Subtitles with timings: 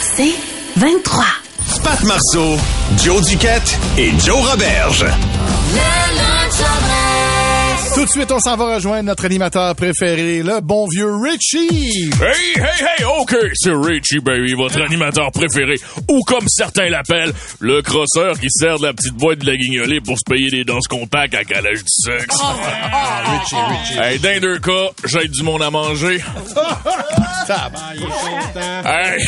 [0.00, 0.34] C'est
[0.76, 1.24] 23.
[1.82, 2.56] Pat Marceau,
[3.02, 5.04] Joe Duquette et Joe Roberge.
[7.94, 12.10] Tout de suite, on s'en va rejoindre notre animateur préféré, le bon vieux Richie.
[12.20, 15.74] Hey, hey, hey, OK, c'est Richie, baby, votre animateur préféré,
[16.10, 20.00] ou comme certains l'appellent, le crosseur qui sert de la petite boîte de la guignolée
[20.00, 22.36] pour se payer des danses compacts à calage du sexe.
[22.36, 23.98] Richie, Richie.
[23.98, 26.20] Hey, dans les deux cas, j'aide du monde à manger.
[28.84, 29.18] Hey,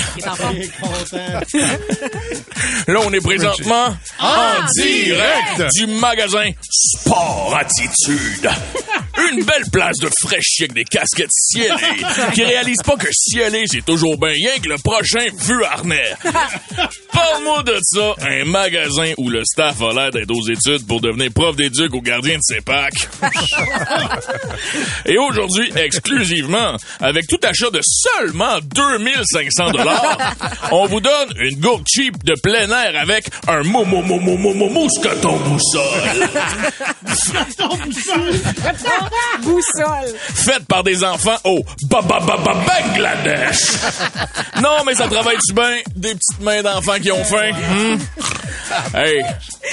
[2.88, 8.50] là, on est présentement en direct du magasin Sport Attitude.
[9.32, 11.70] Une belle place de fraîche avec des casquettes cielées
[12.34, 16.12] qui réalisent pas que cielé, c'est toujours bien rien que le prochain vu harnais.
[17.12, 21.32] Parle-moi de ça, un magasin où le staff a l'air d'être aux études pour devenir
[21.32, 23.08] prof d'éduc ou gardien de ses packs.
[25.06, 30.34] Et aujourd'hui, exclusivement, avec tout achat de seulement 2500 dollars,
[30.72, 34.36] on vous donne une gourde cheap de plein air avec un mou mou mou mou
[34.36, 36.28] mou mou mousqueton boussole.
[39.42, 40.14] Boussole.
[40.34, 43.58] Faite par des enfants au ba ba ba ba Bangladesh.
[44.60, 45.76] Non, mais ça travaille-tu bien?
[45.94, 47.50] Des petites mains d'enfants qui ont faim?
[47.52, 47.98] Hmm?
[48.94, 49.22] Hey,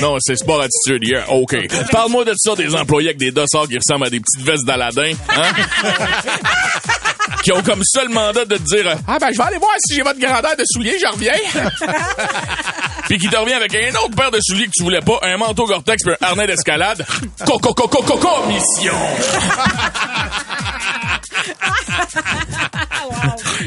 [0.02, 1.32] non, c'est sport attitude hier.
[1.32, 1.56] OK.
[1.90, 5.14] Parle-moi de ça, des employés avec des dossards qui ressemblent à des petites vestes d'Aladin.
[5.30, 5.52] Hein?
[7.44, 9.96] qui ont comme seul mandat de te dire Ah ben je vais aller voir si
[9.96, 11.34] j'ai votre grandeur de souliers, je reviens.
[13.08, 15.38] Puis qui te revient avec un autre paire de souliers que tu voulais pas, un
[15.38, 17.06] manteau Gore-Tex puis un harnais d'escalade.
[17.46, 18.94] Coco coco coco commission.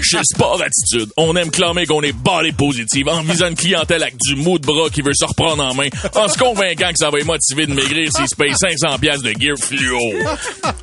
[0.03, 4.17] Chez Sport Attitude, on aime clamer qu'on est barré positive en visant une clientèle avec
[4.19, 7.11] du mou de bras qui veut se reprendre en main, en se convainquant que ça
[7.11, 9.99] va les motiver de maigrir s'ils se payent 500 pièces de gear fluo.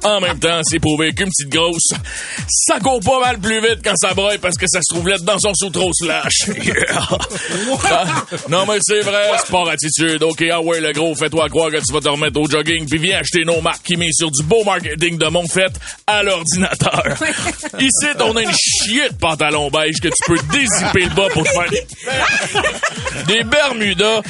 [0.03, 1.94] En même temps, c'est prouvé qu'une petite grosse,
[2.47, 5.17] ça court pas mal plus vite quand ça braille parce que ça se trouve là
[5.19, 6.33] dans son sous-trop slash.
[6.64, 7.08] Yeah.
[7.89, 10.23] Ah, non mais c'est vrai, Sport Attitude.
[10.23, 12.99] OK, ah ouais, le gros, fais-toi croire que tu vas te remettre au jogging puis
[12.99, 15.71] viens acheter nos marques qui misent sur du beau marketing de mon fait
[16.08, 16.83] à l'ordinateur.
[17.80, 21.44] Ici, on a une chier de pantalon beige que tu peux dézipper le bas pour
[21.44, 21.86] te faire des,
[23.33, 24.21] des Bermudas.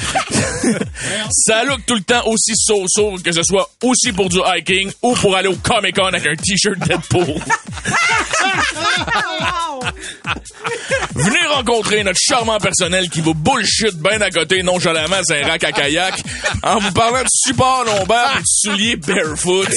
[1.30, 5.14] Ça look tout le temps aussi so-so que ce soit aussi pour du hiking ou
[5.14, 7.40] pour aller au Comic Con avec un t-shirt Deadpool.
[11.14, 15.64] Venez rencontrer notre charmant personnel qui vous bullshit bien à côté nonchalamment c'est un rack
[15.64, 16.14] à kayak
[16.62, 19.68] en vous parlant de support lombaire et de souliers barefoot.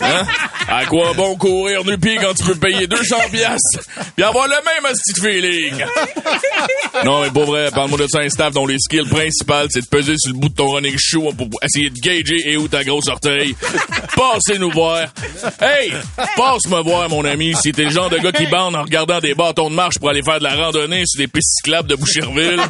[0.00, 0.26] Hein?
[0.68, 1.84] À quoi bon courir
[2.16, 3.80] quand tu peux payer 200 piastres
[4.16, 5.84] puis avoir le même de feeling?
[7.04, 9.86] Non, mais pour vrai, parle-moi de ça, un staff dont les skills principales, c'est de
[9.86, 12.84] peser sur le bout de ton running shoe pour essayer de gager et où ta
[12.84, 13.54] grosse orteil.
[14.16, 15.06] Passez nous voir.
[15.60, 15.92] Hey!
[16.36, 19.20] Passe me voir, mon ami, si t'es le genre de gars qui bande en regardant
[19.20, 21.96] des bâtons de marche pour aller faire de la randonnée sur des pistes cyclables de
[21.96, 22.60] Boucherville.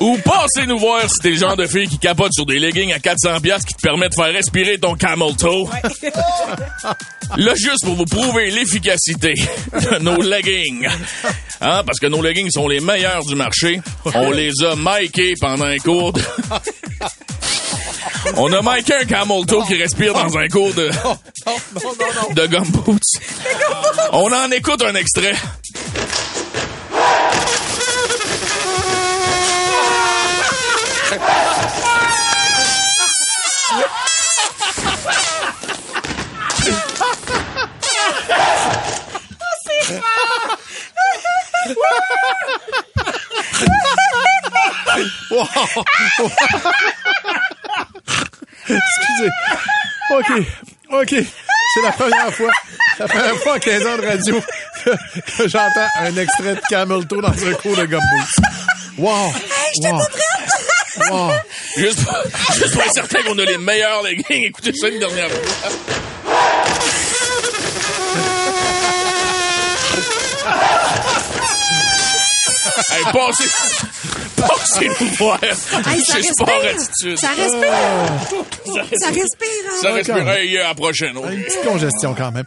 [0.00, 2.92] Ou passez nous voir si t'es le genre de fille qui capote sur des leggings
[2.92, 5.68] à 400 pièces qui te permettent de faire respirer ton camel toe.
[7.36, 9.34] Là, juste pour vous prouver l'efficacité
[9.72, 10.86] de nos leggings.
[11.60, 13.80] Hein, parce que nos leggings sont les meilleurs du marché.
[14.14, 16.20] On les a mikés pendant un cours de...
[18.36, 20.90] On a miké un camel toe qui respire dans un cours de...
[22.34, 23.00] de gumboots.
[24.12, 25.34] On en écoute un extrait.
[48.68, 49.30] Excusez.
[50.10, 50.30] OK.
[50.90, 51.14] OK.
[51.74, 52.50] C'est la première fois,
[52.98, 54.42] la première fois en 15 ans de radio
[54.84, 54.90] que,
[55.38, 58.04] que j'entends un extrait de Camel Toe dans un cours de gumbo.
[58.98, 59.32] Wow.
[59.82, 60.02] wow.
[61.10, 61.30] Wow.
[61.76, 62.14] Juste pour,
[62.54, 64.44] juste pour être certain qu'on a les meilleurs leggings.
[64.44, 65.70] Écoutez ça une dernière fois.
[72.94, 73.44] Hey, passez,
[74.36, 75.38] passez nous voir.
[75.42, 77.16] Hey, ça respire.
[77.16, 77.72] Ça respire.
[79.00, 79.48] Ça respire.
[79.70, 79.78] hein?
[79.80, 80.28] Ça respire.
[80.28, 81.16] Hey, à la prochaine.
[81.16, 82.44] Une petite congestion quand même.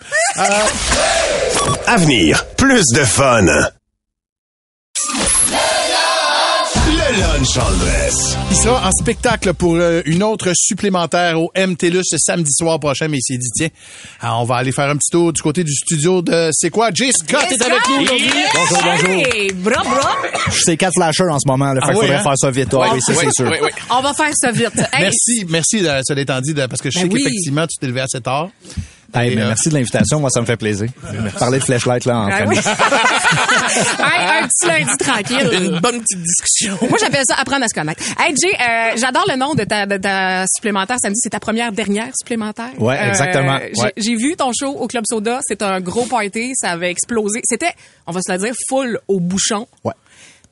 [1.88, 3.46] Avenir, plus de fun.
[7.38, 7.42] Le.
[8.52, 13.18] Il sera en spectacle pour euh, une autre supplémentaire au MTLUS samedi soir prochain, mais
[13.18, 13.68] il s'est dit, tiens,
[14.22, 16.92] alors, on va aller faire un petit tour du côté du studio de C'est quoi?
[16.94, 18.30] Jay Scott est avec nous aujourd'hui.
[18.54, 19.10] Bonjour, bonjour.
[19.10, 20.16] Hey, bra, bra.
[20.50, 21.74] Je suis quatre flashers en ce moment.
[21.74, 22.24] Là, fait Ah qu'il oui, faudrait hein?
[22.24, 22.74] faire ça vite.
[22.74, 23.50] Ouais, oui, c'est sûr.
[23.52, 23.70] oui, oui.
[23.90, 24.80] On va faire ça vite.
[24.94, 27.22] Hey, Merci, merci de cela étant dit, parce que je Ben sais oui.
[27.22, 28.48] qu'effectivement, tu t'es levé assez tard.
[29.14, 30.20] Hey, mais euh, merci de l'invitation.
[30.20, 30.90] Moi, ça me fait plaisir.
[31.40, 32.60] Parler de flashlight, là, en Ah famille.
[32.66, 32.72] oui.
[34.00, 35.50] Hey, un petit lundi tranquille.
[35.54, 36.78] Une bonne petite discussion.
[36.90, 38.02] Moi, j'appelle ça apprendre à se connaître.
[38.20, 41.20] Hey, Jay, euh, j'adore le nom de ta, de ta supplémentaire samedi.
[41.22, 42.70] C'est ta première dernière supplémentaire.
[42.80, 43.60] Euh, Ouais, exactement.
[43.74, 43.94] j'ai- Ouais.
[43.98, 45.40] J'ai vu ton show au Club Soda.
[45.48, 46.54] C'est un gros party.
[46.56, 47.42] Ça avait explosé.
[47.44, 47.72] C'était,
[48.08, 49.68] on va se le dire, full au bouchon.
[49.84, 49.94] Ouais.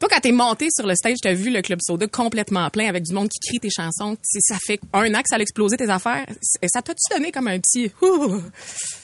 [0.04, 3.04] Toi, quand t'es monté sur le stage, t'as vu le Club Soda complètement plein avec
[3.04, 4.18] du monde qui crie tes chansons.
[4.22, 6.26] Ça fait un an que ça a explosé tes affaires.
[6.68, 7.90] Ça t'a-tu donné comme un petit...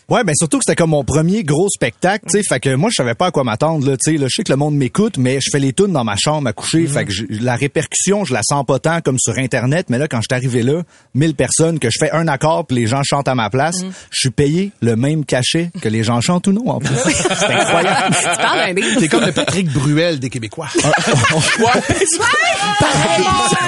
[0.09, 2.89] Ouais, ben surtout que c'était comme mon premier gros spectacle, tu sais, fait que moi
[2.91, 4.75] je savais pas à quoi m'attendre là, tu sais, là, je sais que le monde
[4.75, 7.55] m'écoute, mais je fais les tunes dans ma chambre à coucher, fait que je- la
[7.55, 10.63] répercussion, je la sens pas tant comme sur internet, mais là quand je suis arrivé
[10.63, 10.81] là,
[11.13, 14.19] 1000 personnes que je fais un accord puis les gens chantent à ma place, je
[14.19, 16.95] suis payé le même cachet que les gens chantent ou non en plus.
[17.05, 18.15] C'est incroyable.
[18.15, 18.97] tu parles d'un délire.
[18.99, 20.69] T'es comme le Patrick Bruel des Québécois.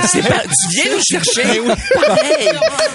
[0.08, 1.62] C'est pas- tu viens nous chercher.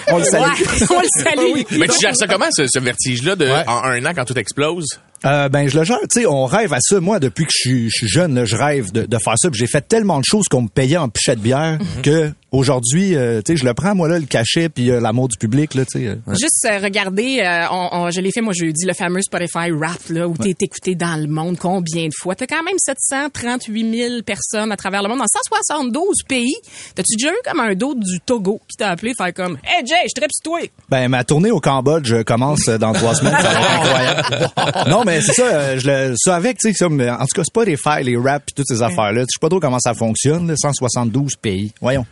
[0.09, 0.43] On le salue.
[0.43, 1.79] Ouais, on le salue.
[1.79, 3.65] Mais tu gères ça comment, ce, ce vertige-là, de, Ouais.
[3.67, 4.87] en un an, quand tout explose?
[5.25, 7.01] Euh, ben je le gère, tu sais, on rêve à ça.
[7.01, 9.49] Moi, depuis que je suis, je suis jeune, là, je rêve de, de faire ça.
[9.53, 13.41] J'ai fait tellement de choses qu'on me payait en pichet de bière que aujourd'hui, euh,
[13.45, 15.85] tu sais, je le prends moi là, le cachet puis euh, l'amour du public là,
[15.85, 16.07] tu sais.
[16.07, 16.17] euh.
[16.39, 20.29] Juste regarder, euh, on, on- je l'ai fait moi jeudi, le fameux Spotify Rap là,
[20.29, 22.35] où t'es écouté dans le monde combien de fois?
[22.35, 26.55] T'as quand même 738 000 personnes à travers le monde dans 172 pays.
[26.95, 29.97] T'as-tu déjà eu comme un dos du Togo qui t'a appelé faire comme Hey Jay,
[30.09, 30.61] je tripe sur toi.
[30.89, 34.91] Ben ma tournée au Cambodge commence dans trois semaines, ça va être incroyable.
[34.91, 37.45] non, mais c'est ça, euh, je le, ça avec, tu sais, mais en tout cas,
[37.45, 40.55] Spotify, les rap puis toutes ces affaires-là, je sais pas trop comment ça fonctionne, là,
[40.57, 41.73] 172 pays.
[41.81, 42.07] Voyons.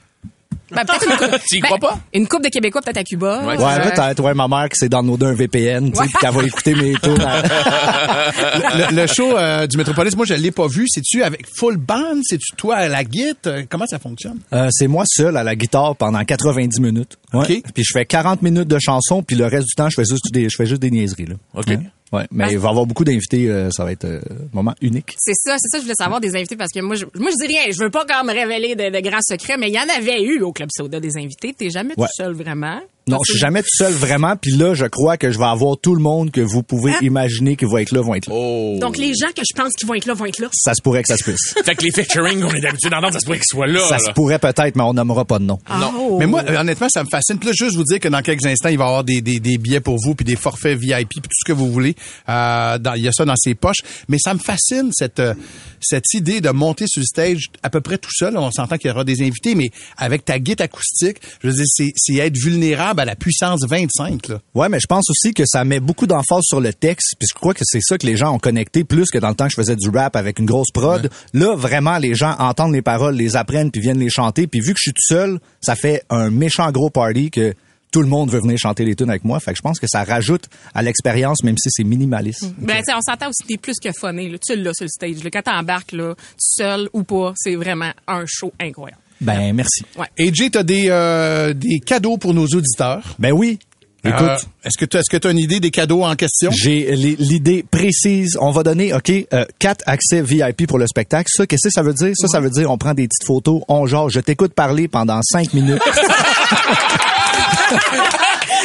[0.70, 1.40] Ben, peut-être une coupe.
[1.48, 1.98] Tu y crois pas?
[2.14, 3.40] Une coupe de Québécois peut-être à Cuba.
[3.44, 6.06] Ouais, Ouais, Euh, peut-être, ouais, ma mère qui s'est downloadé un VPN, tu sais, Ouais.
[6.08, 7.18] puis qu'elle va écouter mes tours.
[7.18, 10.86] le, le show euh, du Metropolis, moi, je l'ai pas vu.
[10.88, 12.20] C'est-tu avec full band?
[12.22, 13.62] C'est-tu toi à la guitare?
[13.68, 14.38] Comment ça fonctionne?
[14.52, 17.18] Euh, c'est moi seul à la guitare pendant 90 minutes.
[17.32, 17.40] Ouais.
[17.58, 17.62] OK.
[17.74, 20.32] Puis je fais 40 minutes de chansons, puis le reste du temps, je fais juste
[20.32, 21.26] des, je fais juste des niaiseries.
[21.26, 21.34] Là.
[21.54, 21.78] OK.
[22.14, 22.26] Ouais.
[22.30, 25.14] Mais il va y avoir beaucoup d'invités, euh, ça va être euh, un moment unique.
[25.18, 27.46] C'est ça, c'est ça, je voulais savoir des invités parce que moi, je, moi, je
[27.46, 27.70] dis rien.
[27.70, 30.40] Je veux pas comme révéler de, de grands secrets, mais il y en avait eu
[30.42, 31.52] au Club Soda des invités.
[31.52, 32.06] T'es jamais Ouais.
[32.06, 32.80] tout seul vraiment.
[33.06, 35.76] Non, je suis jamais tout seul vraiment, puis là, je crois que je vais avoir
[35.78, 37.02] tout le monde que vous pouvez Ah.
[37.04, 38.34] imaginer qui va être là, vont être là.
[38.34, 38.78] Oh.
[38.80, 40.48] Donc, les gens que je pense qui vont être là vont être là.
[40.54, 41.54] Ça se pourrait que ça se puisse.
[41.64, 43.80] Fait que les featuring qu'on est d'habitude d'entendre, ça se pourrait qu'ils soient là.
[43.88, 44.04] ça là.
[44.04, 45.58] se pourrait peut-être, mais on nommera pas de nom.
[45.98, 46.16] Oh.
[46.18, 47.38] Mais moi, euh, honnêtement, ça me fascine.
[47.38, 49.38] Puis là, juste vous dire que dans quelques instants, il va y avoir des, des,
[49.38, 51.94] des billets pour vous, puis des forfaits VIP, puis tout ce que vous voulez.
[52.28, 53.82] Euh, dans- il y a ça dans ses poches.
[54.08, 55.34] Mais ça me fascine, cette, euh,
[55.80, 58.36] cette idée de monter sur le stage à peu près tout seul.
[58.38, 61.64] On s'entend qu'il y aura des invités, mais avec ta guitare acoustique, je veux dire,
[61.68, 64.28] c'est, c'est être vulnérable à la puissance 25.
[64.28, 64.40] Là.
[64.54, 67.34] Ouais, mais je pense aussi que ça met beaucoup d'emphase sur le texte, puis je
[67.34, 69.52] crois que c'est ça que les gens ont connecté plus que dans le temps que
[69.52, 71.10] je faisais du rap avec une grosse prod.
[71.32, 74.46] Là, vraiment, les gens entendent les paroles, les apprennent, puis viennent les chanter.
[74.46, 77.54] Puis vu que je suis tout seul, ça fait un méchant gros party que
[77.94, 79.38] tout le monde veut venir chanter les tunes avec moi.
[79.38, 82.52] Fait que je pense que ça rajoute à l'expérience, même si c'est minimaliste.
[82.58, 84.36] Ben, tu sais, on s'entend aussi, t'es plus que funné, là.
[84.44, 85.22] Tu l'as sur le stage.
[85.22, 85.30] Là.
[85.30, 89.00] Quand t'embarques, là, seul ou pas, c'est vraiment un show incroyable.
[89.24, 89.82] Ben, merci.
[89.98, 90.06] Ouais.
[90.18, 93.02] AJ, tu as des, euh, des cadeaux pour nos auditeurs?
[93.18, 93.58] Ben oui.
[94.06, 94.20] Écoute.
[94.20, 94.36] Euh,
[94.66, 96.50] est-ce que tu est-ce que tu as une idée des cadeaux en question?
[96.50, 98.36] J'ai li- l'idée précise.
[98.38, 101.30] On va donner, OK, euh, quatre accès VIP pour le spectacle.
[101.34, 102.12] Ça, qu'est-ce que ça veut dire?
[102.14, 105.20] Ça, ça veut dire on prend des petites photos, on genre, je t'écoute parler pendant
[105.22, 105.80] cinq minutes.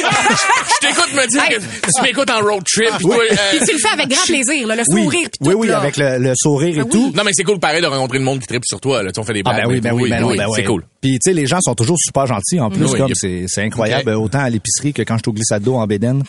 [0.00, 2.90] Je t'écoute me dire que tu m'écoutes en road trip.
[2.98, 5.38] pis toi, euh, Puis tu le fais avec grand plaisir, là, le oui, sourire pis
[5.38, 5.78] tout, oui, oui, là.
[5.78, 6.90] avec le, le sourire et Ah oui.
[6.90, 7.12] tout.
[7.16, 9.02] Non, mais c'est cool pareil de rencontrer le monde qui tripe sur toi.
[9.02, 9.10] Là.
[9.10, 9.64] Tu sais, on fait des Ah blagues.
[9.66, 10.66] ben oui, ben oui, ben oui, ben c'est oui.
[10.66, 10.84] cool.
[11.00, 13.16] Puis tu sais, les gens sont toujours super gentils en plus, comme yep.
[13.16, 16.22] c'est c'est incroyable, autant à l'épicerie que quand je suis au glissade d'eau en Bédène.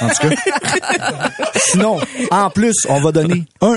[0.00, 1.30] En tout cas.
[1.56, 1.98] Sinon,
[2.30, 3.76] en plus, on va donner un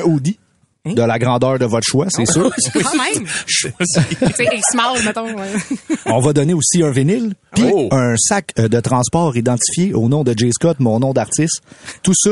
[0.92, 2.52] hoodie de la grandeur de votre choix, c'est sûr.
[2.74, 3.26] Quand même.
[4.72, 5.26] small, mettons.
[5.36, 5.48] ouais.
[6.06, 7.90] On va donner aussi un vinyle, puis Oh.
[7.92, 11.62] un sac euh, de transport identifié au nom de Jay Scott, mon nom d'artiste.
[12.04, 12.32] Tout ça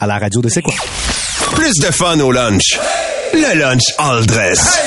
[0.00, 0.74] à la radio de C'est quoi?
[1.54, 2.78] Plus de fun au lunch.
[3.32, 4.78] Le lunch all dress.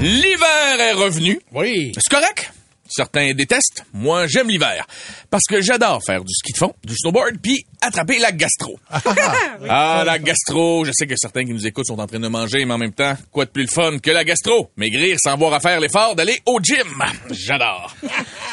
[0.00, 1.40] L'hiver est revenu.
[1.54, 1.92] Oui.
[1.96, 2.52] C'est correct?
[2.94, 3.84] Certains détestent.
[3.94, 4.86] Moi, j'aime l'hiver.
[5.30, 8.78] Parce que j'adore faire du ski de fond, du snowboard, puis attraper la gastro.
[9.68, 10.84] ah, la gastro.
[10.84, 12.92] Je sais que certains qui nous écoutent sont en train de manger, mais en même
[12.92, 14.70] temps, quoi de plus le fun que la gastro?
[14.76, 17.02] Maigrir sans avoir à faire l'effort d'aller au gym.
[17.30, 17.96] J'adore.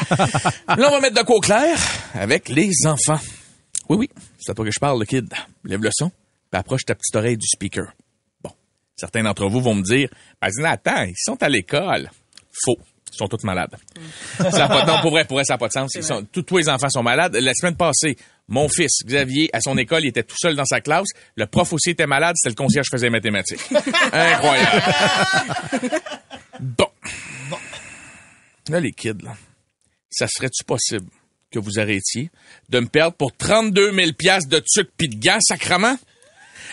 [0.10, 1.77] Là, on va mettre de quoi au clair
[2.13, 3.19] avec les enfants.
[3.89, 5.27] Oui, oui, c'est à toi que je parle, le kid.
[5.65, 6.12] Lève le son,
[6.51, 7.91] puis approche ta petite oreille du speaker.
[8.41, 8.51] Bon,
[8.96, 10.10] certains d'entre vous vont me dire,
[10.41, 12.10] ben, attends, ils sont à l'école.
[12.63, 12.77] Faux.
[13.13, 13.75] Ils sont tous malades.
[14.38, 15.92] ça pas, non, pour vrai, pour vrai, ça n'a pas de sens.
[15.96, 17.36] Ils sont, tous, tous les enfants sont malades.
[17.36, 20.82] La semaine passée, mon fils, Xavier, à son école, il était tout seul dans sa
[20.82, 21.08] classe.
[21.36, 22.36] Le prof aussi était malade.
[22.38, 23.62] C'était le concierge qui faisait mathématiques.
[24.12, 24.84] Incroyable.
[26.60, 26.88] Bon.
[28.70, 29.36] Là, les kids, là,
[30.10, 31.08] ça serait-tu possible
[31.51, 32.30] que vous arrêtiez
[32.70, 35.98] de me perdre pour 32 000 piastres de tuc pis de gants, sacrement?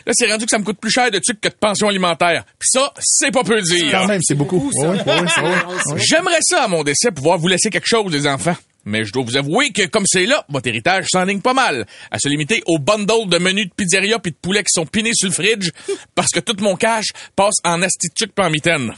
[0.07, 2.45] Là, c'est rendu que ça me coûte plus cher de tuc que de pension alimentaire.
[2.59, 3.91] Puis ça, c'est pas peu dire.
[3.91, 4.71] Quand même, c'est beaucoup.
[4.75, 5.97] Ouais, ouais, ouais, ouais.
[6.09, 8.57] J'aimerais ça, à mon décès, pouvoir vous laisser quelque chose, les enfants.
[8.85, 11.87] Mais je dois vous avouer que, comme c'est là, votre héritage s'enligne pas mal.
[12.13, 15.11] À se limiter au bundle de menus de pizzeria puis de poulet qui sont pinés
[15.13, 15.71] sur le fridge,
[16.15, 18.93] parce que tout mon cash passe en astituc pis en mitaine.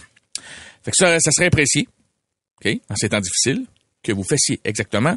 [0.84, 1.88] Fait que ça, ça serait apprécié,
[2.62, 3.64] OK, en ces temps difficiles,
[4.02, 5.16] que vous fassiez exactement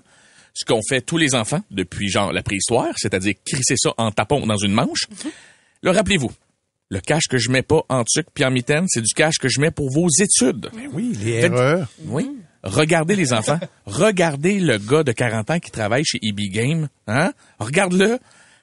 [0.54, 4.46] ce qu'ont fait tous les enfants depuis, genre, la préhistoire, c'est-à-dire crisser ça en tapon
[4.46, 5.08] dans une manche.
[5.84, 6.32] Là, rappelez-vous,
[6.90, 9.50] le cash que je mets pas en tuc puis en mitaine, c'est du cash que
[9.50, 10.70] je mets pour vos études.
[10.94, 11.88] Oui, les erreurs.
[12.06, 12.30] Oui.
[12.64, 13.60] Regardez les enfants.
[13.86, 16.90] Regardez le gars de 40 ans qui travaille chez EB Game.
[17.08, 17.34] Hein?
[17.60, 18.20] Regarde-le.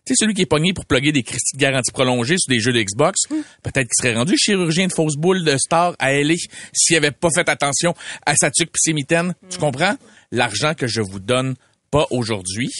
[0.06, 2.60] Tu sais, celui qui est pogné pour plugger des crédits de garantie prolongée sur des
[2.60, 3.22] jeux de Xbox.
[3.62, 6.34] Peut-être qu'il serait rendu chirurgien de fausse boule de star à LA
[6.72, 7.94] s'il avait pas fait attention
[8.24, 9.34] à sa tuque pis ses mitaines.
[9.50, 9.96] Tu comprends?
[10.30, 11.56] L'argent que je vous donne
[11.90, 12.70] pas aujourd'hui.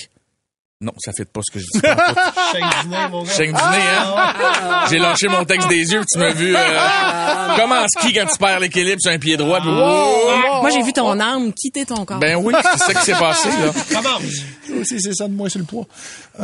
[0.80, 1.80] Non, ça fait pas ce que je dis.
[3.34, 4.84] Chien dîner, hein?
[4.88, 8.26] J'ai lâché mon texte des yeux, puis tu m'as vu euh, comme en ski quand
[8.26, 9.60] tu perds l'équilibre sur un pied droit.
[9.60, 12.20] puis- Moi, j'ai vu ton âme quitter ton corps.
[12.20, 13.72] Ben oui, c'est ça qui s'est passé, là.
[14.68, 15.84] Moi aussi, c'est ça de moins sur le poids.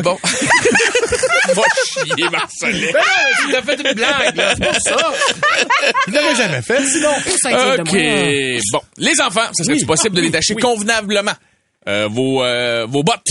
[0.03, 0.19] Bon.
[1.55, 2.88] Va chier, Marcelin.
[3.47, 4.55] Tu t'as fait une blague, là.
[4.57, 5.12] C'est pour ça.
[6.09, 7.11] Je l'avais jamais fait, sinon.
[7.83, 7.93] OK.
[7.93, 8.61] moi.
[8.73, 8.81] Bon.
[8.97, 11.35] Les enfants, ça serait-tu possible de détacher convenablement
[11.87, 13.29] euh, vos, euh, vos bottes?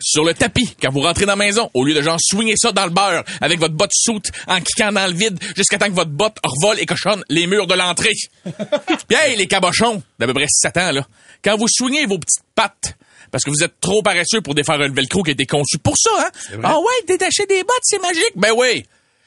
[0.00, 2.72] Sur le tapis quand vous rentrez dans la maison, au lieu de genre swinguer ça
[2.72, 5.94] dans le beurre avec votre botte soute en kickant dans le vide jusqu'à temps que
[5.94, 8.12] votre botte revole et cochonne les murs de l'entrée.
[8.44, 11.06] Puis hey, les cabochons d'à peu près 7 ans, là,
[11.42, 12.96] quand vous swingez vos petites pattes
[13.30, 15.94] parce que vous êtes trop paresseux pour défaire un velcro qui a été conçu pour
[15.98, 16.58] ça, hein?
[16.62, 18.32] Ah ouais, détacher des bottes, c'est magique.
[18.36, 18.84] Ben oui.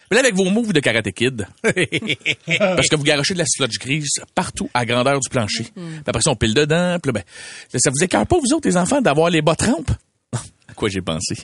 [0.09, 3.77] Mais là, avec vos moves de karaté kid, parce que vous garochez de la sludge
[3.77, 5.65] grise partout à grandeur du plancher.
[5.75, 6.97] Puis après ça, on pile dedans.
[7.01, 9.91] Puis là, ben, ça vous écarte pas, vous autres, les enfants, d'avoir les bas trempes?
[10.79, 11.35] Quoi j'ai pensé?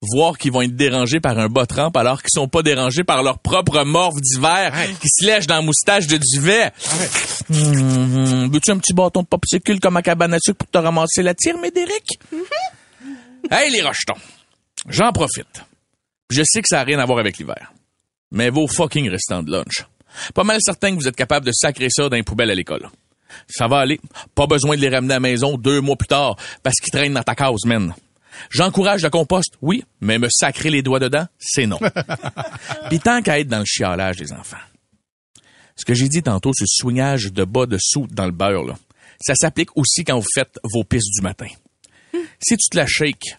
[0.00, 3.22] Voir qu'ils vont être dérangés par un bas trempe alors qu'ils sont pas dérangés par
[3.24, 6.70] leur propre morve d'hiver qui se lèche dans la moustache de duvet.
[7.50, 11.22] Hum, Veux-tu un petit bâton de popsicle comme à cabane à sucre pour te ramasser
[11.22, 12.20] la tire, Médéric?
[13.50, 14.14] hey, les rochetons.
[14.88, 15.64] J'en profite.
[16.30, 17.72] Je sais que ça a rien à voir avec l'hiver.
[18.30, 19.84] Mais vos fucking restants de lunch.
[20.34, 22.88] Pas mal certain que vous êtes capable de sacrer ça dans les poubelles à l'école.
[23.48, 23.98] Ça va aller.
[24.34, 27.14] Pas besoin de les ramener à la maison deux mois plus tard parce qu'ils traînent
[27.14, 27.94] dans ta case, man.
[28.50, 31.78] J'encourage le compost, oui, mais me sacrer les doigts dedans, c'est non.
[32.88, 34.56] Puis tant qu'à être dans le chialage des enfants.
[35.76, 38.74] Ce que j'ai dit tantôt, ce swingage de bas de sous dans le beurre, là,
[39.20, 41.48] ça s'applique aussi quand vous faites vos pistes du matin.
[42.40, 43.36] Si tu te la shakes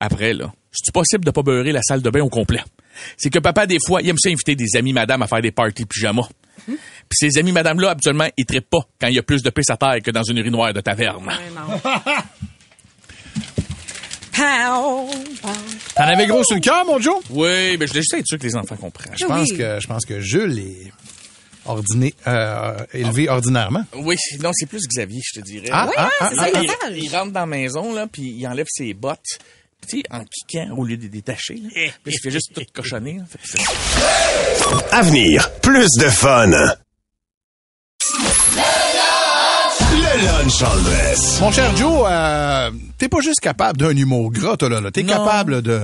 [0.00, 2.62] après, là, c'est possible de pas beurrer la salle de bain au complet?
[3.16, 5.52] C'est que papa, des fois, il aime ça inviter des amis madame à faire des
[5.52, 6.22] parties pyjama.
[6.66, 6.76] Puis
[7.12, 9.76] ces amis madame-là, habituellement, ils trippent pas quand il y a plus de pisse à
[9.76, 11.30] terre que dans une urinoir de taverne.
[14.36, 17.16] T'en avais gros sur le cœur, mon Joe?
[17.30, 19.14] Oui, ben je voulais juste être sûr que les enfants comprennent.
[19.18, 19.58] Je pense Oui.
[19.58, 20.92] que, je pense que Jules est
[21.66, 23.84] ordiné, euh, élevé ordinairement.
[23.94, 25.68] Oui, non, c'est plus Xavier, je te dirais.
[25.72, 26.48] Ah, ah, ah, c'est ah, ça, ah.
[26.54, 26.96] il il, parle.
[26.96, 29.38] il rentre dans la maison, là, puis il enlève ses bottes.
[29.86, 31.54] Puis, tu sais, en kickant au lieu de les détacher.
[31.54, 31.68] Là.
[31.72, 33.14] Puis il fait juste tout cochonner.
[33.18, 33.24] là.
[33.28, 36.50] Fait que c'est- Avenir, plus de fun.
[40.22, 41.40] Lunch en dress.
[41.40, 44.80] Mon cher Joe, euh, t'es pas juste capable d'un humour gras, toi, là.
[44.80, 44.90] là.
[44.90, 45.82] T'es capable de,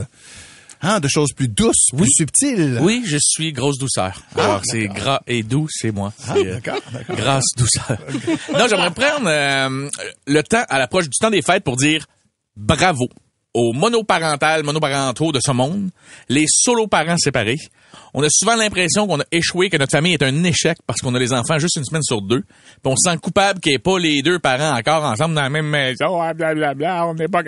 [0.83, 2.79] hein, de choses plus douces, plus subtiles.
[2.83, 4.21] Oui, je suis grosse douceur.
[4.37, 6.13] Alors, c'est gras et doux, c'est moi.
[6.19, 7.17] C'est, euh, d'accord, d'accord.
[7.17, 7.99] Grasse douceur.
[8.53, 9.89] non, j'aimerais prendre euh,
[10.27, 12.07] le temps à l'approche du temps des fêtes pour dire
[12.57, 13.09] bravo
[13.55, 15.89] aux monoparentales, monoparentaux de ce monde,
[16.29, 17.59] les solo-parents séparés.
[18.15, 21.15] On a souvent l'impression qu'on a échoué, que notre famille est un échec parce qu'on
[21.15, 22.43] a les enfants juste une semaine sur deux.
[22.43, 25.43] Puis on se sent coupable qu'il n'y ait pas les deux parents encore ensemble dans
[25.43, 26.21] la même maison.
[26.21, 27.43] Ah, Blablabla, on n'est pas...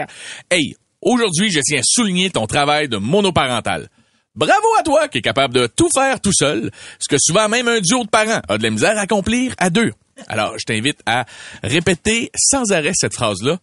[0.50, 3.88] Hey, aujourd'hui, je tiens à souligner ton travail de monoparental.
[4.34, 7.66] Bravo à toi qui est capable de tout faire tout seul, ce que souvent même
[7.66, 9.92] un duo de parents a de la misère à accomplir à deux.
[10.28, 11.24] Alors, je t'invite à
[11.62, 13.58] répéter sans arrêt cette phrase-là.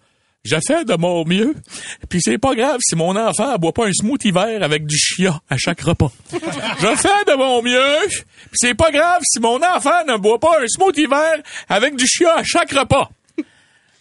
[0.46, 1.56] Je fais de mon mieux,
[2.08, 5.42] puis c'est pas grave si mon enfant boit pas un smoothie vert avec du chia
[5.50, 6.12] à chaque repas.
[6.32, 10.62] Je fais de mon mieux, puis c'est pas grave si mon enfant ne boit pas
[10.62, 13.10] un smoothie vert avec du chia à chaque repas.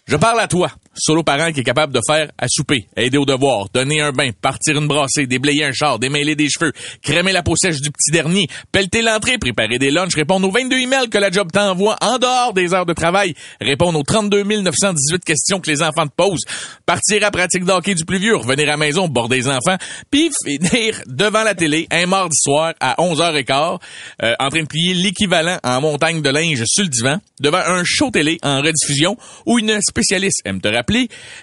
[0.05, 3.25] Je parle à toi, solo parent qui est capable de faire à souper, aider aux
[3.25, 6.71] devoirs, donner un bain, partir une brassée, déblayer un char, démêler des cheveux,
[7.01, 10.77] crémer la peau sèche du petit dernier, pelleter l'entrée, préparer des lunchs, répondre aux 22
[10.77, 15.23] emails que la job t'envoie en dehors des heures de travail, répondre aux 32 918
[15.25, 16.43] questions que les enfants te posent,
[16.85, 19.77] partir à pratique d'hockey du plus vieux, revenir à la maison, border les enfants,
[20.09, 23.79] puis finir devant la télé un mardi soir à 11h15,
[24.23, 27.83] euh, en train de plier l'équivalent en montagne de linge sur le divan, devant un
[27.83, 30.84] show télé en rediffusion ou une spécialiste aime te rappeler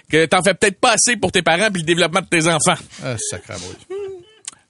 [0.09, 2.81] que t'en fais peut-être pas assez pour tes parents puis le développement de tes enfants.
[3.03, 3.75] Ah, sacramouille.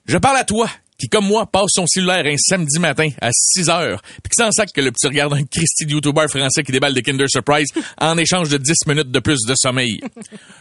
[0.06, 3.68] Je parle à toi qui, comme moi, passe son cellulaire un samedi matin à 6
[3.68, 6.94] heures, puis qui s'en sac que le petit regarde un Christy YouTuber français qui déballe
[6.94, 7.68] de Kinder Surprise
[8.00, 10.00] en échange de 10 minutes de plus de sommeil.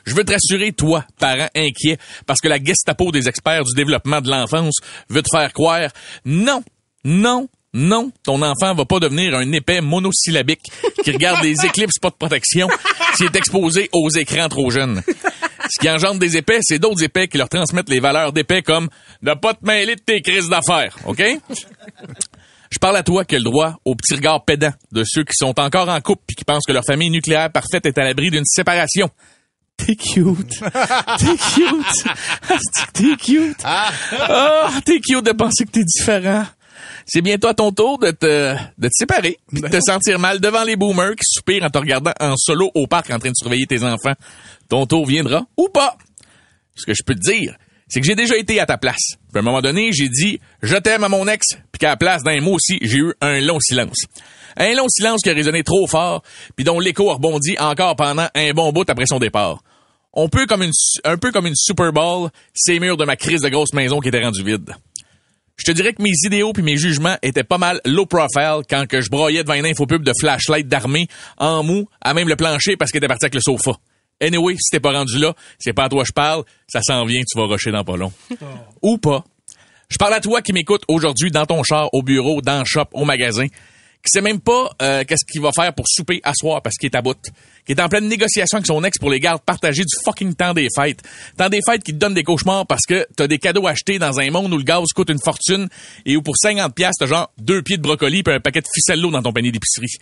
[0.06, 4.22] Je veux te rassurer, toi, parent inquiet, parce que la Gestapo des experts du développement
[4.22, 4.76] de l'enfance
[5.10, 5.90] veut te faire croire
[6.26, 6.64] non,
[7.04, 10.72] non, non, ton enfant va pas devenir un épais monosyllabique
[11.04, 12.68] qui regarde des éclipses pas de protection
[13.16, 15.02] s'il est exposé aux écrans trop jeunes.
[15.70, 18.90] Ce qui engendre des épais, c'est d'autres épais qui leur transmettent les valeurs d'épais comme
[19.24, 21.24] ne pas te mêler de tes crises d'affaires, OK?
[22.70, 25.34] Je parle à toi qui as le droit au petit regard pédant de ceux qui
[25.36, 28.30] sont encore en couple puis qui pensent que leur famille nucléaire parfaite est à l'abri
[28.30, 29.10] d'une séparation.
[29.78, 30.60] T'es cute.
[31.20, 32.06] T'es cute.
[32.94, 33.58] T'es cute.
[33.64, 36.46] Ah, t'es cute de penser que t'es différent.
[37.06, 40.40] C'est bientôt à ton tour de te, de te séparer puis de te sentir mal
[40.40, 43.36] devant les boomers qui soupirent en te regardant en solo au parc en train de
[43.36, 44.14] surveiller tes enfants.
[44.70, 45.98] Ton tour viendra ou pas.
[46.76, 47.56] Ce que je peux te dire,
[47.88, 49.16] c'est que j'ai déjà été à ta place.
[49.32, 51.98] Puis à un moment donné, j'ai dit je t'aime à mon ex, puis qu'à la
[51.98, 54.06] place d'un mot aussi, j'ai eu un long silence.
[54.58, 56.24] Un long silence qui a résonné trop fort,
[56.56, 59.64] puis dont l'écho a rebondi encore pendant un bon bout après son départ.
[60.14, 60.72] On peut comme une,
[61.04, 64.10] un peu comme une Super Bowl, ces murs de ma crise de grosse maison qui
[64.10, 64.76] étaient rendus vides.
[65.58, 68.88] Je te dirais que mes idéaux puis mes jugements étaient pas mal low profile quand
[68.88, 71.08] que je broyais devant une infopub de flashlight d'armée
[71.38, 73.74] en mou à même le plancher parce qu'il était parti avec le sofa.
[74.22, 77.06] Anyway, si t'es pas rendu là, c'est pas à toi que je parle, ça s'en
[77.06, 78.12] vient, tu vas rusher dans pas long.
[78.82, 79.24] Ou pas.
[79.90, 82.86] Je parle à toi qui m'écoute aujourd'hui dans ton char, au bureau, dans le shop,
[82.94, 86.62] au magasin, qui sait même pas euh, qu'est-ce qu'il va faire pour souper à soir
[86.62, 87.18] parce qu'il est à bout,
[87.66, 90.54] qui est en pleine négociation avec son ex pour les gardes partagées du fucking temps
[90.54, 91.02] des fêtes.
[91.38, 94.20] Temps des fêtes qui te donne des cauchemars parce que t'as des cadeaux achetés dans
[94.20, 95.68] un monde où le gaz coûte une fortune
[96.06, 98.68] et où pour 50 pièces t'as genre deux pieds de brocoli puis un paquet de
[98.74, 99.98] ficello dans ton panier d'épicerie.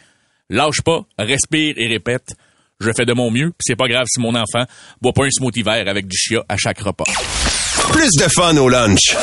[0.49, 2.33] Lâche pas, respire et répète.
[2.79, 4.65] Je fais de mon mieux, puis c'est pas grave si mon enfant
[5.01, 7.05] boit pas un smoothie vert avec du chia à chaque repas.
[7.91, 9.15] Plus de fun au lunch.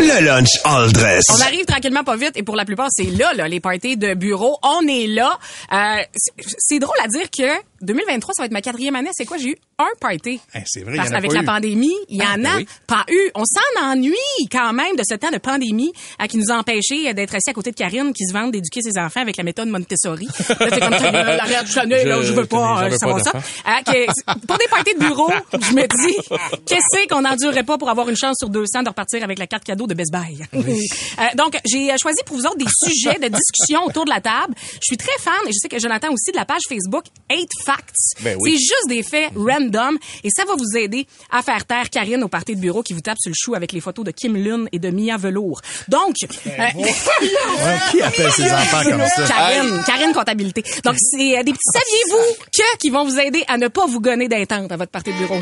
[0.00, 1.24] Le lunch all dress.
[1.28, 4.14] On arrive tranquillement pas vite et pour la plupart, c'est là, là, les parties de
[4.14, 4.56] bureau.
[4.62, 5.38] On est là.
[5.72, 7.50] Euh, c'est- c'est drôle à dire que
[7.82, 9.10] 2023, ça va être ma quatrième année.
[9.12, 9.36] C'est quoi?
[9.36, 10.40] J'ai eu un party.
[10.54, 11.44] Hein, c'est vrai, il y Parce en a qu'avec la eu.
[11.44, 12.66] pandémie, il y en ben a oui.
[12.86, 13.30] pas eu.
[13.34, 14.14] On s'en ennuie
[14.50, 17.52] quand même de ce temps de pandémie euh, qui nous a empêchés d'être assis à
[17.54, 20.28] côté de Karine qui se vante d'éduquer ses enfants avec la méthode Montessori.
[20.48, 23.32] Là, t'es comme, gueule, arrête, je là, je veux pas euh, savoir ça.
[23.34, 26.16] Euh, que- pour des parties de bureau, je me dis,
[26.66, 29.64] qu'est-ce qu'on n'endurerait pas pour avoir une chance sur 200 de repartir avec la carte
[29.64, 30.38] cadeau de Best Buy?
[31.18, 34.20] Euh, donc, j'ai euh, choisi pour vous autres des sujets de discussion autour de la
[34.20, 34.54] table.
[34.74, 37.48] Je suis très fan, et je sais que Jonathan aussi, de la page Facebook 8
[37.64, 37.94] Facts.
[38.20, 38.52] Ben oui.
[38.52, 42.28] C'est juste des faits random, et ça va vous aider à faire taire Karine au
[42.28, 44.68] party de bureau qui vous tape sur le chou avec les photos de Kim Lune
[44.72, 45.60] et de Mia Velour.
[45.88, 46.50] Donc, euh,
[46.80, 49.26] Ouais, qui appelle ses enfants comme ça?
[49.26, 50.62] Karine, Karine comptabilité.
[50.84, 54.00] Donc c'est euh, des petits saviez-vous que qui vont vous aider à ne pas vous
[54.00, 55.38] gonner d'intente à votre partie de bureau?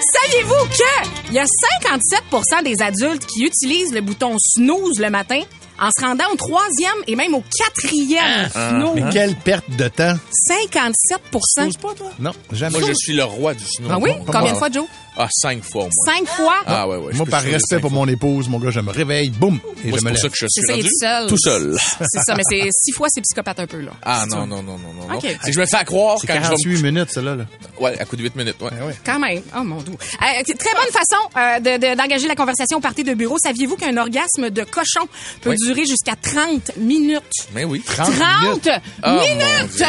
[0.00, 5.40] Saviez-vous que il y a 57% des adultes qui utilisent le bouton snooze le matin
[5.78, 8.94] en se rendant au troisième et même au quatrième snooze?
[8.94, 10.14] Mais quelle perte de temps.
[10.50, 12.78] 57% Non, jamais.
[12.78, 13.88] Moi, je suis le roi du snow.
[13.90, 14.10] Ah oui?
[14.26, 14.86] Combien de fois, Joe?
[15.22, 16.14] Ah, cinq fois au moins.
[16.16, 16.54] Cinq fois?
[16.66, 17.12] Ah ouais, ouais.
[17.12, 19.98] je Moi, par respect pour mon épouse, mon gars, je me réveille, boum, et Moi,
[19.98, 20.32] je c'est me pour ça lève.
[20.32, 21.26] que je suis rendu seul.
[21.28, 21.76] tout seul.
[22.00, 23.92] C'est ça, mais c'est six fois, c'est psychopathe un peu, là.
[24.02, 25.20] Ah non, non, non, non, non.
[25.20, 27.44] C'est que je me fais croire C'est quand je vais me 48 minutes, cela, là.
[27.78, 28.70] Ouais, à coup de 8 minutes, ouais.
[28.70, 28.94] ouais.
[29.04, 29.42] Quand même.
[29.56, 29.92] Oh mon doux.
[29.92, 33.36] Euh, très bonne façon euh, de- de- d'engager la conversation au party de bureau.
[33.42, 35.06] Saviez-vous qu'un orgasme de cochon
[35.42, 35.56] peut Oui.
[35.56, 37.22] durer jusqu'à 30 minutes?
[37.54, 37.82] Mais oui.
[37.84, 38.08] 30
[38.42, 38.70] minutes?
[39.04, 39.84] Oh, minutes!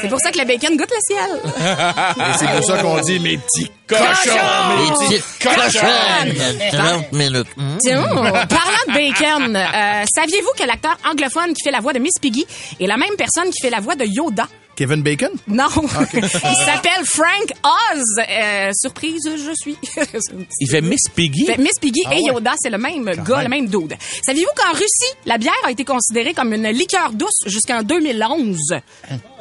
[0.00, 1.40] C'est pour ça que le bacon goûte le ciel.
[2.38, 5.10] C'est pour ça qu'on dit mes petits Cochon!
[5.10, 6.68] Les petites cochonnes.
[6.72, 7.46] 30 minutes.
[7.80, 12.14] Tiens, parlant de bacon, euh, saviez-vous que l'acteur anglophone qui fait la voix de Miss
[12.20, 12.46] Piggy
[12.80, 14.46] est la même personne qui fait la voix de Yoda?
[14.74, 15.30] Kevin Bacon?
[15.48, 15.68] Non.
[16.14, 18.02] Il s'appelle Frank Oz.
[18.28, 19.76] Euh, surprise, je suis.
[20.60, 21.46] Il fait Miss Piggy?
[21.46, 22.32] Fait Miss Piggy Ah et ouais?
[22.32, 23.42] Yoda, c'est le même gars, même.
[23.44, 23.94] le même dude.
[24.24, 28.56] Saviez-vous qu'en Russie, la bière a été considérée comme une liqueur douce jusqu'en 2011?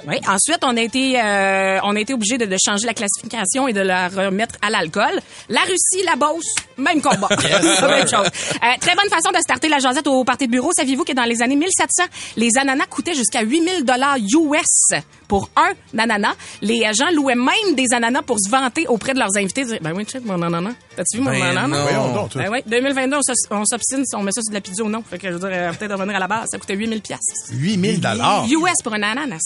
[0.08, 0.16] Oui.
[0.28, 3.74] Ensuite, on a été, euh, on a été obligé de, de changer la classification et
[3.74, 5.20] de la remettre à l'alcool.
[5.48, 7.30] La Russie, la Beauce, même combat.
[7.40, 8.28] même chose.
[8.28, 10.72] Euh, très bonne façon de starter la jasette au party de bureau.
[10.76, 12.04] Saviez-vous que dans les années 1700,
[12.38, 15.00] les ananas coûtaient jusqu'à 8000 dollars US
[15.32, 16.36] pour un ananas.
[16.62, 19.64] Les gens louaient même des ananas pour se vanter auprès de leurs invités.
[19.64, 20.74] Dire, ben oui, check mon ananas.
[20.94, 21.68] T'as-tu vu mon Ben ananas?
[21.70, 21.84] non.
[21.84, 22.34] Voyons donc.
[22.36, 23.18] Ben oui, 2022,
[23.52, 25.02] on s'obstine si on met ça sur de la pizza ou non.
[25.10, 27.20] Fait que je veux dire, euh, peut-être revenir à la base, ça coûtait 8000 pièces.
[27.54, 28.46] 8000 dollars.
[28.46, 29.40] US pour un ananas.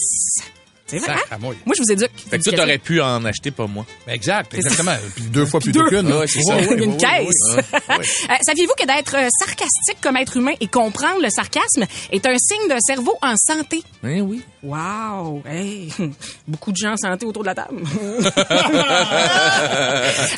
[0.86, 1.38] C'est vrai, hein?
[1.40, 2.12] Moi, je vous éduque.
[2.30, 3.84] Fait que toi, t'aurais pu en acheter, pas moi.
[4.06, 4.94] Exact, exactement.
[5.14, 6.12] Puis deux fois plus qu'une.
[6.12, 6.26] Ouais.
[6.46, 7.64] Ouais, une ouais, caisse.
[8.28, 12.36] Euh, Saviez-vous que d'être euh, sarcastique comme être humain et comprendre le sarcasme est un
[12.38, 13.82] signe d'un cerveau en santé?
[14.02, 14.42] Oui, oui.
[14.62, 15.42] Wow!
[15.46, 15.92] Hey!
[16.48, 17.82] Beaucoup de gens en santé autour de la table.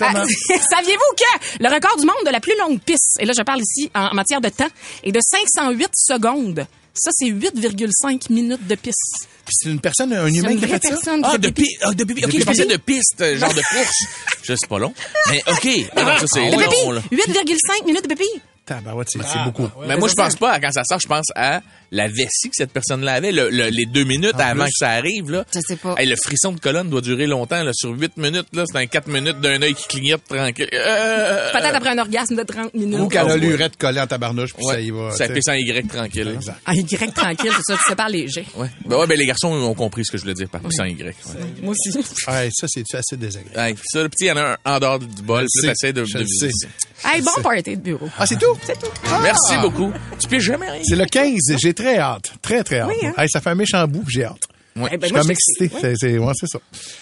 [0.01, 0.25] Euh,
[0.71, 3.61] Saviez-vous que le record du monde de la plus longue piste, et là je parle
[3.61, 4.69] ici en matière de temps,
[5.03, 6.67] est de 508 secondes?
[6.99, 9.29] Ça, c'est 8,5 minutes de piste.
[9.45, 11.17] Puis c'est une personne, un humain une qui a fait ça?
[11.23, 11.79] Ah, de piste.
[11.83, 12.25] Ah, de pipi.
[12.25, 14.05] OK, De je pensais de piste, euh, genre de course.
[14.43, 14.93] Je sais pas long.
[15.31, 15.69] Mais OK.
[15.97, 17.01] Ah, non, ça, c'est De long, là.
[17.01, 17.17] pipi!
[17.33, 18.43] 8,5 minutes de pipi!
[18.69, 19.69] Tabarouette, c'est beaucoup.
[19.87, 22.55] Mais moi, je pense pas à quand ça sort, je pense à la vessie que
[22.55, 24.73] cette personne-là avait, le- le- les deux minutes avant plus.
[24.73, 25.45] que ça arrive, là.
[25.55, 25.95] Je sais pas.
[25.97, 27.71] Hey, le frisson de colonne doit durer longtemps, là.
[27.73, 30.69] Sur 8 minutes, là, c'est un 4 minutes d'un œil qui clignote tranquille.
[30.73, 33.01] Euh, Peut-être après un orgasme de 30 minutes.
[33.01, 35.13] Ou qu'elle a l'urette collée en tabarnouche, puis ça y va.
[35.13, 35.41] ça sais.
[35.41, 36.29] sans Y tranquille.
[36.35, 36.59] Exact.
[36.67, 38.45] En Y tranquille, c'est ça, tu sépares léger.
[38.57, 38.69] Ouais.
[38.85, 41.03] Ben ouais, ben les garçons ont compris ce que je voulais dire par sans Y.
[41.03, 41.15] Ouais.
[41.63, 41.99] Moi aussi.
[42.29, 43.59] Ouais, ça, c'est assez désagréable?
[43.59, 45.69] Hey, ça, le petit, il y en a un en dehors du bol, Je puis
[45.69, 46.51] là, sais, t'essaies de, de.
[47.05, 48.09] Hey, bon party de bureau.
[48.19, 48.58] Ah, c'est tout?
[48.65, 48.91] C'est tout.
[49.23, 49.93] Merci beaucoup.
[50.19, 50.83] Tu piges jamais rien.
[50.85, 51.57] C'est le 15.
[51.59, 52.33] J'ai très hâte.
[52.43, 52.89] Très, très hâte.
[52.89, 53.15] Oui, hein?
[53.17, 54.49] Hey, ça fait un méchant bout, puis j'ai hâte.
[54.77, 54.91] Ouais.
[54.93, 56.19] Eh ben, Je suis moi, comme excité.
[56.19, 56.59] Ouais, c'est ça.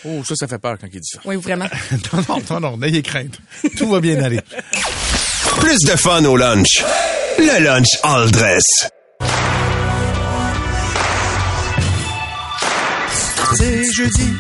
[0.06, 1.18] Oh, ça, ça fait peur quand il dit ça.
[1.24, 1.66] Oui, vraiment.
[2.12, 3.38] non, non, non, non, n'ayez crainte.
[3.76, 4.40] Tout va bien aller.
[5.60, 6.82] Plus de fun au lunch.
[7.38, 8.62] Le lunch all dress.
[13.56, 14.32] C'est jeudi.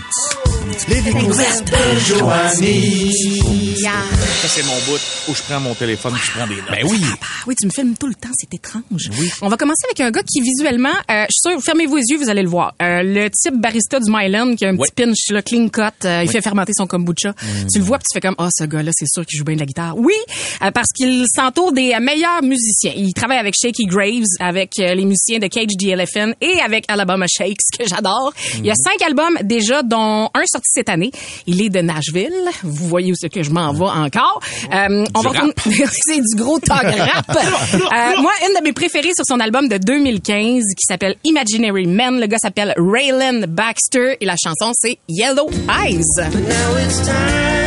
[0.88, 3.76] Les découvertes de Joanie.
[3.82, 4.98] Ça, c'est mon bout
[5.28, 6.70] où je prends mon téléphone et je prends des notes.
[6.70, 7.00] Ben oui.
[7.04, 9.10] Ah oui, tu me filmes tout le temps, c'est étrange.
[9.18, 9.30] Oui.
[9.42, 12.16] On va commencer avec un gars qui visuellement, euh, je suis sûr, fermez vos yeux,
[12.18, 12.74] vous allez le voir.
[12.82, 14.86] Euh, le type barista du Myland qui a un Ouais.
[14.88, 17.32] petit pinch là, clean cut, euh, il fait fermenter son kombucha.
[17.72, 19.54] Tu le vois puis tu fais comme ah ce gars-là, c'est sûr qu'il joue bien
[19.54, 19.94] de la guitare.
[19.96, 20.14] Oui,
[20.62, 22.92] euh, parce qu'il s'entoure des euh, meilleurs musiciens.
[22.96, 26.84] Il travaille avec Shaky Graves, avec euh, les musiciens de Cage the Elephant et avec
[26.88, 28.32] Alabama Shakes que j'adore.
[28.58, 31.10] Il y a cinq albums déjà dont un sorti cette année.
[31.46, 32.32] Il est de Nashville.
[32.62, 34.40] Vous voyez où c'est que je m'en vais encore.
[34.72, 35.52] Euh, on va retourner-
[35.92, 37.36] c'est du gros talk rap.
[37.86, 42.20] Euh, moi, une de mes préférées sur son album de 2015 qui s'appelle Imaginary Men.
[42.20, 46.02] Le gars s'appelle Raylan Baxter et la chanson c'est Yellow Eyes.
[46.18, 47.65] Now it's time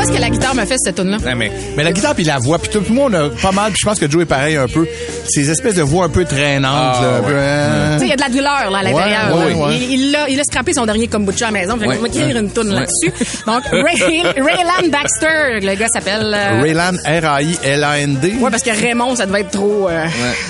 [0.00, 1.16] pas ce que la guitare me fait cette tune là.
[1.18, 3.70] Ouais, mais Mais la guitare puis la voix, puis tout le monde a pas mal,
[3.72, 4.86] puis je pense que Joe est pareil un peu.
[5.28, 7.34] Ces espèces de voix un peu traînantes, Ah, ouais.
[7.34, 7.92] hein.
[7.94, 9.36] Tu sais, il y a de la douleur là, à l'intérieur.
[9.38, 9.66] Ouais, ouais, là.
[9.66, 9.76] ouais.
[9.78, 11.76] Il, il, a, il a scrappé son dernier kombucha à la maison.
[11.76, 11.96] Fait Ouais.
[11.96, 12.80] qu'on va écrire une tune Ouais.
[12.80, 13.12] là-dessus.
[13.46, 16.34] Donc, Ray, Raylan Baxter, le gars s'appelle...
[16.34, 18.34] euh, Raylan, R-A-I-L-A-N-D.
[18.40, 20.06] Ouais, parce que Raymond, ça devait être trop, euh,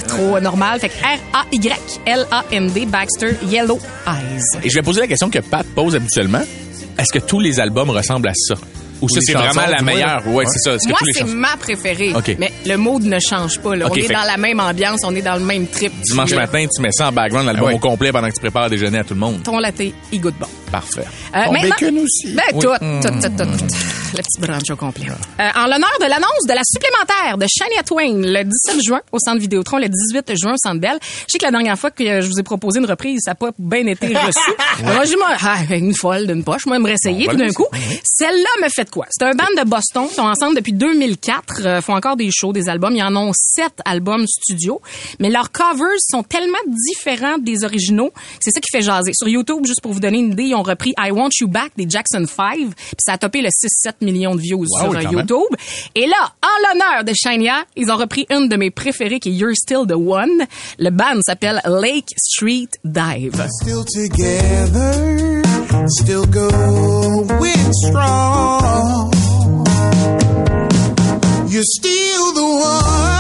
[0.09, 0.79] trop normal.
[0.81, 4.43] Fait que R-A-Y-L-A-N-D, Baxter, Yellow Eyes.
[4.65, 6.43] Et je vais poser la question que Pat pose habituellement.
[6.99, 8.55] Est-ce que tous les albums ressemblent à ça?
[9.03, 10.23] Ou ça, c'est vraiment la meilleure?
[10.25, 10.31] là.
[10.31, 10.77] Ouais, c'est ça.
[10.77, 11.35] Que Moi, c'est chansons...
[11.35, 12.13] ma préférée.
[12.15, 12.37] OK.
[12.39, 13.75] Mais le mood ne change pas.
[13.77, 13.87] Là.
[13.91, 15.93] On est fait dans la même ambiance, on est dans le même trip.
[16.03, 17.75] Dimanche matin, tu mets ça en background, l'album Ah ouais.
[17.77, 19.43] au complet pendant que tu prépares à déjeuner à tout le monde.
[19.43, 19.81] Ton latte,
[20.13, 20.47] il goûte bon.
[20.71, 21.05] Parfait.
[21.35, 22.35] Euh, Ton maintenant- bacon aussi.
[22.35, 22.61] Ben, Oui.
[22.63, 22.69] tout,
[23.09, 23.75] tout, tout, tout, tout.
[24.17, 25.07] Le petit brunch au complet.
[25.09, 29.19] Euh, en l'honneur de l'annonce de la supplémentaire de Shania Twain le 17 juin au
[29.19, 30.99] Centre Vidéotron, le 18 juin au Centre Bell.
[31.03, 33.35] Je sais que la dernière fois que je vous ai proposé une reprise, ça n'a
[33.37, 34.51] pas bien été reçu.
[34.83, 36.67] Moi, moi, ah, une folle d'une poche.
[36.67, 37.67] Moi, j'aimerais essayer Bon, tout d'un voilà, coup.
[38.05, 39.07] Celle-là me fait de quoi?
[39.11, 40.07] C'est un band de Boston.
[40.11, 41.61] Ils sont ensemble depuis 2004.
[41.65, 42.95] euh, font encore des shows, des albums.
[42.97, 44.81] Ils en ont sept albums studio.
[45.21, 48.13] Mais leurs covers sont tellement différents des originaux.
[48.41, 49.13] C'est ça qui fait jaser.
[49.15, 51.73] Sur YouTube, juste pour vous donner une idée, ils ont repris I Want You Back
[51.77, 52.57] des Jackson 5.
[52.57, 55.13] Puis ça a topé le 6-7 millions de views sur quand euh, même.
[55.13, 55.57] YouTube.
[55.95, 59.33] Et là, en l'honneur de Shania, ils ont repris une de mes préférées qui est
[59.33, 60.47] You're Still the One.
[60.79, 63.47] Le band s'appelle Lake Street Dive.
[63.63, 65.43] still together,
[65.89, 69.13] still going strong.
[71.49, 73.20] You're still the one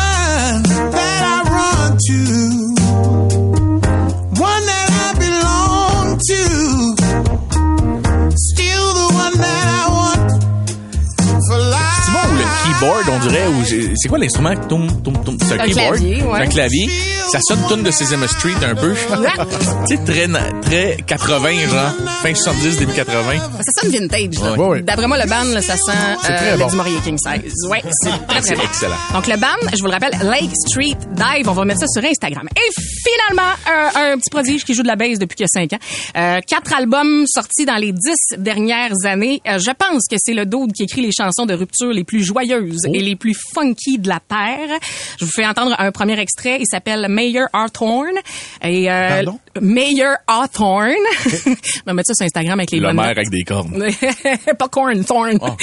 [12.81, 13.65] keyboard qu'on dirait, ou
[13.97, 14.55] c'est quoi l'instrument?
[14.57, 15.97] C'est un Un keyboard.
[15.97, 16.41] clavier, ouais.
[16.41, 16.91] Un clavier.
[17.31, 18.95] Ça sonne tune de Sesame Street un peu.
[19.89, 20.27] tu sais, très,
[20.63, 21.93] très 80, genre.
[22.23, 23.23] Fin 70, début 80.
[23.61, 24.39] Ça sonne vintage.
[24.59, 24.83] Ouais, ouais.
[24.83, 25.93] D'après moi, le band, là, ça sent
[26.29, 26.67] euh, bon.
[26.67, 27.55] du Maurier King Size.
[27.69, 28.63] Ouais, c'est très, très bon.
[28.63, 28.97] excellent.
[29.15, 31.49] Donc, le band, je vous le rappelle, Lake Street Dive.
[31.49, 32.49] On va mettre ça sur Instagram.
[32.57, 35.61] Et finalement, un, un petit prodige qui joue de la bass depuis qu'il y a
[35.61, 35.79] cinq ans.
[36.17, 39.41] Euh, quatre albums sortis dans les dix dernières années.
[39.47, 42.25] Euh, je pense que c'est le dude qui écrit les chansons de rupture les plus
[42.25, 44.79] joyeuses et les plus funky de la Terre.
[45.19, 46.59] Je vous fais entendre un premier extrait.
[46.61, 48.17] Il s'appelle Mayor Hawthorne.
[48.63, 49.39] Et, euh, Pardon?
[49.61, 50.95] Mayor Hawthorne.
[51.47, 51.55] On
[51.87, 53.89] va mettre ça sur Instagram avec les Le bonnes maire avec des cornes.
[54.59, 55.39] pas corn, thorn.
[55.39, 55.59] Donc,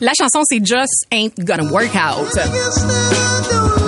[0.00, 3.85] la chanson, c'est Just Ain't Gonna Work Out.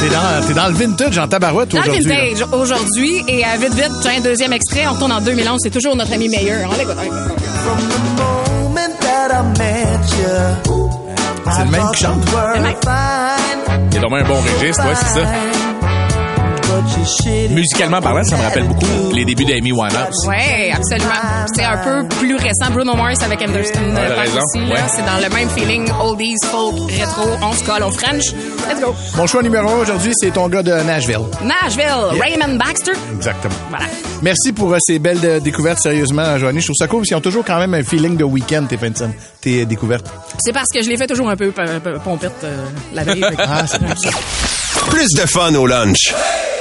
[0.00, 2.04] T'es dans, t'es dans le vintage en tabarouette Dans le aujourd'hui.
[2.06, 4.86] vintage, aujourd'hui, et euh, vite, vite, j'ai un deuxième extrait.
[4.86, 5.58] On retourne en 2011.
[5.62, 6.68] C'est toujours notre ami meilleur.
[6.70, 6.96] On l'écoute.
[11.56, 12.24] C'est le même qui chante.
[12.54, 12.74] le même.
[13.92, 15.26] Il a vraiment un bon registre, ouais, c'est ça.
[17.50, 20.26] Musicalement parlant, ça me rappelle beaucoup les débuts d'Amy Winehouse.
[20.26, 21.14] Ouais, absolument.
[21.54, 22.70] C'est un peu plus récent.
[22.72, 23.80] Bruno Mars avec Anderson.
[23.80, 24.38] Ouais, t'as par raison.
[24.54, 24.74] ici, là.
[24.74, 24.80] Ouais.
[24.88, 25.88] C'est dans le même feeling.
[26.00, 27.28] Oldies, folk, rétro.
[27.42, 28.24] On se colle, on French.
[28.68, 28.94] Let's go.
[29.16, 31.20] Mon choix numéro un aujourd'hui, c'est ton gars de Nashville.
[31.42, 32.92] Nashville, Raymond Baxter.
[33.16, 33.54] Exactement.
[33.70, 33.86] Voilà.
[34.22, 36.60] Merci pour euh, ces belles euh, découvertes, sérieusement, Joanie.
[36.60, 38.78] Je trouve ça cool parce qu'ils ont toujours quand même un feeling de week-end, tes
[39.40, 40.06] tes euh, découvertes.
[40.38, 41.52] C'est parce que je l'ai fait toujours un peu
[42.04, 43.24] pompette euh, la veille.
[43.38, 44.10] Ah, c'est ça.
[44.90, 46.12] Plus de fun au lunch.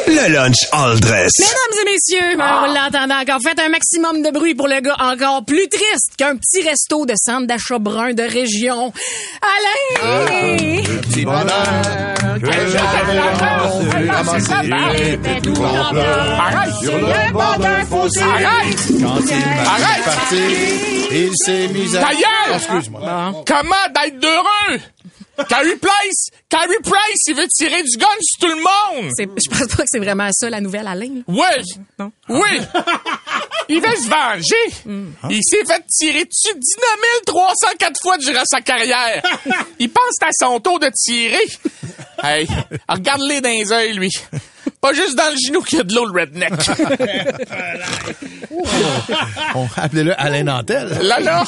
[0.08, 1.32] Le lunch all dress.
[1.39, 3.39] Mesdames et messieurs, ben, on l'entend encore.
[3.41, 7.13] Faites un maximum de bruit pour le gars encore plus triste qu'un petit resto de
[7.18, 8.94] centre d'achat brun de région.
[9.41, 10.84] Alain!
[10.84, 11.46] Petit bonheur
[12.39, 16.39] que j'avais ramassé, ramassé, tout en pleurs.
[16.39, 16.74] Arrête!
[16.82, 18.22] Sur le bord d'un fossé.
[18.22, 18.78] Arrête!
[19.02, 20.39] Quand il m'a partir,
[21.12, 22.08] il s'est mis à...
[22.08, 23.44] Ah, Excuse-moi.
[23.48, 24.80] Comment d'être heureux?
[25.50, 26.30] Carrie Price!
[26.50, 29.12] Carrie Price, il veut tirer du gun sur tout le monde!
[29.15, 31.10] C'est- Je pense pas que c'est vraiment ça, la nouvelle, Alain.
[31.15, 31.21] là.
[31.28, 31.74] Oui!
[32.00, 32.12] Non.
[32.30, 32.60] Oui!
[33.69, 35.06] Il veut se venger!
[35.30, 39.21] Il s'est fait tirer dessus 19 304 fois durant sa carrière!
[39.80, 41.45] Il pense que c'est à son tour de tirer!
[42.24, 42.48] Hey,
[42.88, 44.12] regarde-les dans les yeux, lui!
[44.86, 46.54] Pas juste dans le genou qu'il y a de l'eau, le redneck!
[49.54, 51.00] Bon, appelez-le Alain Nantel.
[51.02, 51.43] Là, là!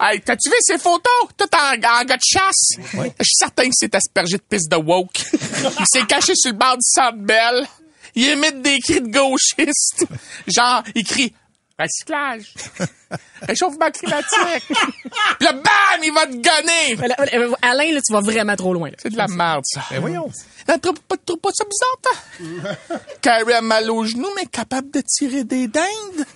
[0.00, 1.12] Hey, t'as-tu vu ces photos?
[1.36, 2.70] Tout en, en gars de chasse?
[2.94, 5.20] Je suis certain que c'est aspergé de piste de woke.
[5.32, 7.66] Il s'est caché sur le bord du centre Bell.
[8.14, 10.06] Il émite des cris de gauchistes.
[10.46, 11.34] Genre, il crie
[11.80, 12.54] recyclage,
[13.42, 14.66] réchauffement climatique.
[14.66, 16.94] Puis là, bam, il va te gonner.
[16.96, 18.90] Voilà, euh, Alain, là, tu vas vraiment trop loin.
[18.90, 18.96] là.
[19.02, 19.82] C'est de la merde, ça.
[19.90, 20.30] Ben voyons.
[20.68, 22.96] Non, trouve pas, trouve pas ça bizarre, toi?
[23.22, 26.26] Carrie a mal au genou, mais capable de tirer des dindes.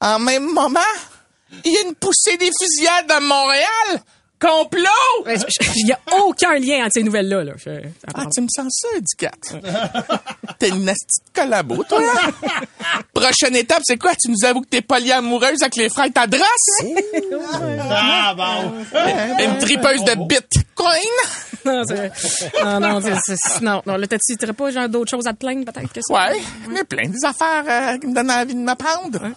[0.00, 0.80] En même moment,
[1.64, 4.02] il y a une poussée des fusillades à Montréal.
[4.38, 5.24] Complot!
[5.76, 7.44] Il y a aucun lien entre ces nouvelles-là.
[7.44, 7.52] Là.
[7.56, 7.70] Je-
[8.14, 9.30] Ah, tu me sens ça, Ducat?
[10.58, 12.00] T'es une nasty de collabo, toi.
[13.14, 14.12] Prochaine étape, c'est quoi?
[14.14, 16.42] Tu nous avoues que t'es polyamoureuse avec les frères Tadros?
[19.38, 20.98] Une tripeuse de bitcoin?
[21.64, 22.12] Non, c'est-
[22.62, 25.64] non, non, c'est- non, non, là, t'as-tu t'aurais pas genre d'autres choses à te plaindre,
[25.70, 26.14] peut-être, que ça?
[26.14, 29.32] Ouais, mais plein des affaires euh, qui me donnent envie de m'apprendre.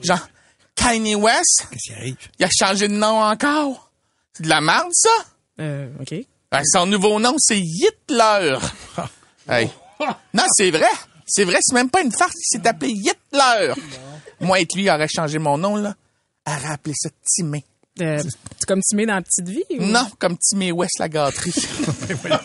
[0.00, 0.28] Genre,
[0.76, 2.16] Kanye West, Qu'est-ce qui arrive?
[2.38, 3.90] il a changé de nom encore.
[4.34, 5.10] C'est de la merde, ça?
[5.60, 6.14] Euh, OK.
[6.50, 8.56] Ben, son nouveau nom, c'est Hitler.
[9.48, 9.68] Hey.
[10.32, 10.86] Non, c'est vrai.
[11.26, 12.32] C'est vrai, c'est même pas une farce.
[12.36, 13.72] Il s'est appelé Hitler.
[14.40, 15.96] Moi et lui, il aurait changé mon nom, là.
[16.46, 17.64] Elle aurait appelé ça Timé.
[18.00, 18.22] Euh,
[18.58, 19.64] c'est comme Timé dans la petite vie?
[19.78, 21.52] ou- Non, comme Timé West, la gâterie.
[22.30, 22.38] Non,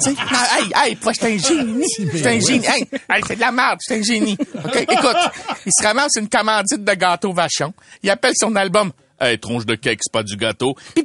[0.58, 1.86] hey, hey, toi, j'étais un génie.
[1.98, 2.66] J'étais un génie.
[2.66, 4.38] Hey, hey, c'est de la merde, j'étais un génie.
[4.66, 5.18] OK, écoute,
[5.66, 7.74] il se ramasse une commandite de gâteau vachon.
[8.02, 10.76] Il appelle son album Hey, tronche de cake, c'est pas du gâteau.
[10.94, 11.04] Puis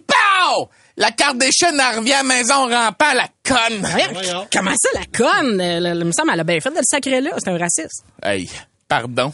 [0.97, 3.81] La carte des chaînes, elle revient à la maison rampant, la conne.
[4.13, 5.61] Voyons, Comment ça, la conne?
[5.61, 7.31] Euh, le- le- Il me semble, elle a bien fait de le sacrer là.
[7.39, 8.05] C'est un raciste.
[8.23, 8.49] Hey,
[8.89, 9.33] pardon.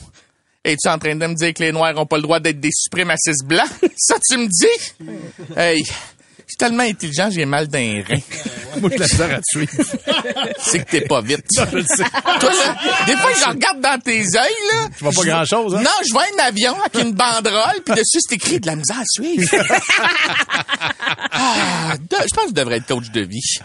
[0.64, 2.70] Es-tu en train de me dire que les Noirs ont pas le droit d'être des
[2.72, 3.68] suprémacistes blancs?
[3.96, 5.16] Ça, tu me dis?
[5.57, 5.83] Hey,
[6.52, 8.18] suis tellement intelligent, j'ai mal d'un rein.
[8.80, 9.72] Moi, je la à suivre.
[10.58, 11.44] C'est que t'es pas vite.
[11.54, 12.04] je le sais.
[12.40, 14.88] Toi, là, des fois, je regarde dans tes yeux, là.
[14.96, 15.82] Tu vois pas grand-chose, hein?
[15.82, 18.98] Non, je vois un avion avec une banderole, puis dessus, c'est écrit de la misère
[19.00, 19.48] à suivre.
[21.32, 23.58] Ah, de- je pense que je devrais être coach de vie.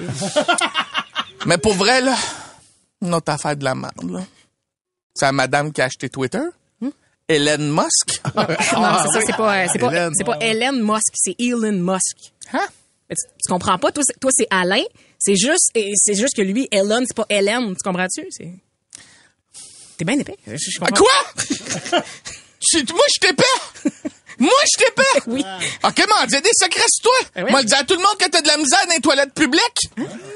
[1.46, 2.16] Mais pour vrai, là,
[3.02, 4.22] une autre affaire de la merde, là.
[5.16, 6.42] C'est la madame qui a acheté Twitter.
[7.30, 8.22] Hélène Musk?
[8.36, 10.12] non, c'est ça, c'est pas, euh, c'est pas, Hélène.
[10.14, 12.34] c'est pas Hélène Musk, c'est Elon Musk.
[12.54, 12.68] Hein?
[13.10, 13.92] Tu, tu comprends pas?
[13.92, 14.84] Toi, c'est, toi, c'est Alain.
[15.20, 17.76] C'est juste, c'est juste que lui, Ellen, c'est pas Hélène.
[17.76, 18.26] Tu comprends-tu?
[18.30, 18.52] C'est...
[19.98, 20.36] T'es bien épais.
[20.46, 20.96] Je, je comprends.
[20.96, 22.02] Quoi?
[22.74, 23.44] Moi, je t'épais!
[24.44, 25.22] Moi, je t'épais!
[25.28, 25.46] Oui.
[25.86, 27.30] OK, m'en dis des secrets sur toi.
[27.38, 27.52] Eh oui.
[27.52, 29.34] Moi, le dire à tout le monde que t'as de la misère dans les toilettes
[29.34, 29.90] publiques.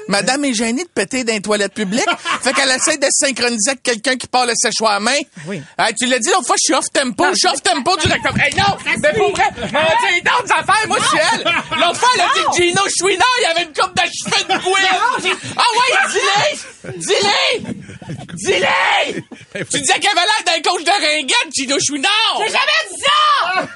[0.08, 2.06] Madame est gênée de péter dans les toilettes publiques.
[2.42, 5.18] fait qu'elle essaie de se synchroniser avec quelqu'un qui parle le séchoir à main.
[5.46, 5.60] Oui.
[5.78, 7.26] Hey, tu l'as dit l'autre fois, je suis off tempo.
[7.32, 8.42] Je suis off tempo directement.
[8.42, 8.78] Hey, non!
[9.02, 10.88] Mais pour vrai, a dit d'autres affaires.
[10.88, 11.44] Moi, je suis elle.
[11.78, 14.44] L'autre fois, elle a dit que Gino Chouinard, il y avait une coupe de cheveux
[14.44, 15.36] de bouille.
[15.54, 16.96] Ah ouais, dis-les!
[16.96, 17.87] Dis-les!
[18.34, 19.22] Dis-les!
[19.70, 22.38] Tu disais qu'il avait l'air d'un coach de ringuette, Gino Chouinard!
[22.38, 23.68] J'ai jamais dit ça!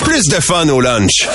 [0.04, 1.26] Plus de fun au lunch.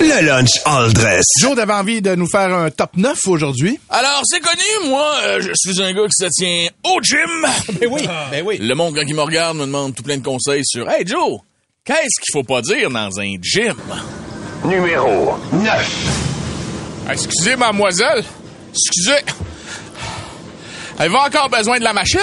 [0.00, 1.24] Le lunch all dress.
[1.40, 3.78] Joe, t'avais envie de nous faire un top 9 aujourd'hui?
[3.90, 7.46] Alors, c'est connu, moi, euh, je suis un gars qui se tient au gym.
[7.80, 8.58] Ben oui, ben oui.
[8.58, 11.40] Le monde, quand il me regarde, me demande tout plein de conseils sur Hey Joe,
[11.84, 13.74] qu'est-ce qu'il faut pas dire dans un gym?
[14.64, 17.10] Numéro 9.
[17.10, 18.24] Excusez, mademoiselle.
[18.72, 19.22] Excusez.
[20.98, 22.20] Avez-vous encore besoin de la machine?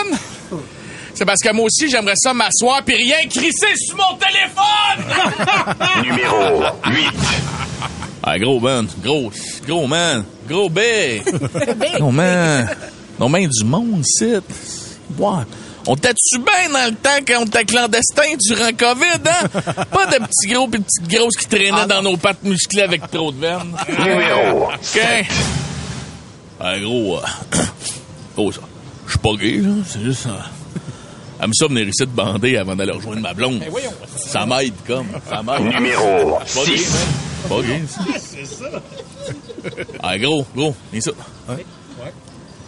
[1.13, 6.03] C'est parce que moi aussi, j'aimerais ça m'asseoir puis rien crisser sur mon téléphone!
[6.03, 7.09] Numéro 8.
[8.23, 9.31] Ah, gros man, gros,
[9.67, 10.79] gros man, gros B.
[11.99, 12.69] non man,
[13.19, 14.41] non man du monde, c'est.
[15.17, 15.43] Ouais.
[15.87, 19.47] On t'a-tu bien dans le temps quand on était clandestin durant COVID, hein?
[19.91, 23.09] Pas de petits gros pis de petites grosses qui traînaient dans nos pattes musclées avec
[23.09, 23.75] trop de veines.
[23.89, 25.01] Numéro OK.
[26.59, 27.21] Ah, gros, euh,
[28.35, 28.61] gros, ça.
[29.05, 29.69] Je suis pas gay, là.
[29.85, 30.25] C'est juste.
[30.27, 30.31] Euh,
[31.39, 33.63] elle me ça venir ici de bander avant d'aller rejoindre ma blonde.
[34.15, 35.07] Ça m'aide, comme.
[35.27, 35.73] Ça m'aide.
[35.73, 36.83] Numéro Je suis pas gay, 6.
[36.85, 38.01] suis pas gay, ça.
[38.19, 38.81] C'est ça.
[40.03, 41.11] Ah, gros, gros, viens ça.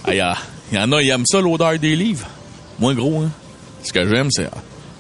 [0.05, 0.37] Ah, y, a-
[0.71, 2.27] y en a, ils aiment ça, l'odeur des livres.
[2.79, 3.29] Moi, gros, hein.
[3.83, 4.49] Ce que j'aime, c'est,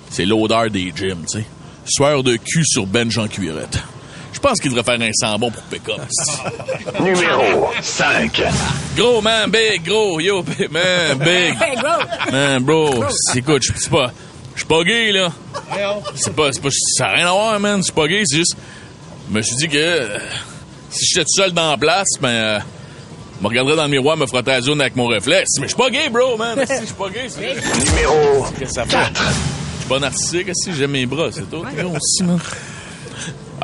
[0.09, 1.45] c'est l'odeur des gyms, tu sais.
[1.85, 3.79] Sueur de cul sur bench en cuirette.
[4.33, 6.01] Je pense qu'il devrait faire un sambon pour pick-up.
[6.99, 8.41] Numéro 5.
[8.97, 11.55] Gros, man, big, gros, yo, big, man, big.
[11.61, 12.31] Hey, bro!
[12.31, 14.11] Man, bro, c'est- écoute, je suis pas,
[14.55, 15.31] je suis pas gay, là.
[16.15, 17.77] C'est pas, c'est pas, ça n'a rien à voir, man.
[17.77, 18.55] Je suis pas gay, c'est juste,
[19.29, 20.17] je me suis dit que euh,
[20.89, 22.59] si j'étais tout seul dans la place, ben, euh,
[23.37, 25.51] je me regarderais dans le miroir, me frotterais la zone avec mon réflexe.
[25.59, 26.57] Mais je suis pas gay, bro, man.
[26.67, 28.97] Si, Je suis pas gay, c'est Numéro Qu'est-ce que ça fait?
[29.15, 31.63] Je suis pas narcissique, si j'aime mes bras, c'est tout.
[31.77, 32.39] Gros, aussi, man.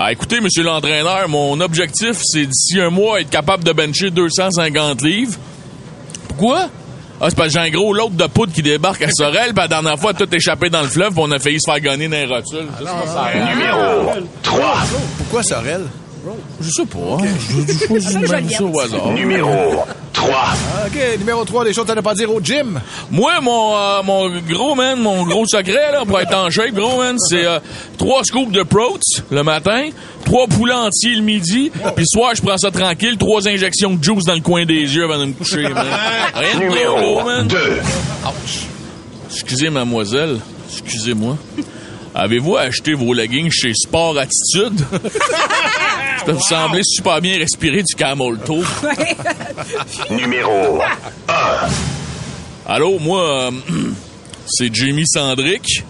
[0.01, 5.01] Ah, écoutez, monsieur l'entraîneur, mon objectif, c'est d'ici un mois être capable de bencher 250
[5.01, 5.37] livres.
[6.29, 6.69] Pourquoi?
[7.19, 9.57] Ah, c'est parce que j'ai un gros l'autre de poudre qui débarque à Sorel, puis
[9.57, 12.07] la dernière fois, tout échappé dans le fleuve, puis on a failli se faire gagner
[12.07, 12.67] dans les rotules.
[12.79, 13.49] Je sais pas, ça a rien.
[13.53, 14.73] Numéro 3.
[15.17, 15.81] Pourquoi Sorel?
[16.61, 17.17] Je sais pas.
[17.21, 17.27] hein.
[17.67, 19.11] Je- je choisis même ça au hasard.
[19.13, 20.29] Numéro 3.
[20.87, 22.79] OK, numéro 3, des choses à ne pas dire au gym.
[23.09, 26.97] Moi, mon, euh, mon gros man, mon gros secret là, pour être en shape, gros
[26.97, 27.59] man, c'est euh,
[27.97, 28.99] trois scoops de Proats
[29.31, 29.89] le matin,
[30.25, 34.03] trois poulets entiers le midi, puis le soir, je prends ça tranquille, trois injections de
[34.03, 35.85] juice dans le coin des yeux avant de me coucher, man.
[36.35, 37.47] Rien de gros, gros, Numéro man.
[37.47, 37.57] 2.
[39.31, 40.39] Excusez, mademoiselle,
[40.71, 41.37] excusez-moi.
[42.15, 44.83] Avez-vous acheté vos leggings chez Sport Attitude?
[46.25, 48.65] Ça vous semblait super bien respirer du camel toe.
[50.11, 50.81] Numéro
[51.27, 51.33] 1.
[52.67, 53.51] Allô, moi, euh,
[54.45, 55.83] c'est Jimmy Sandrick.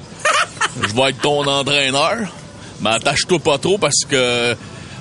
[0.82, 2.18] Je vais être ton entraîneur.
[2.82, 4.56] Mais attache-toi pas trop parce que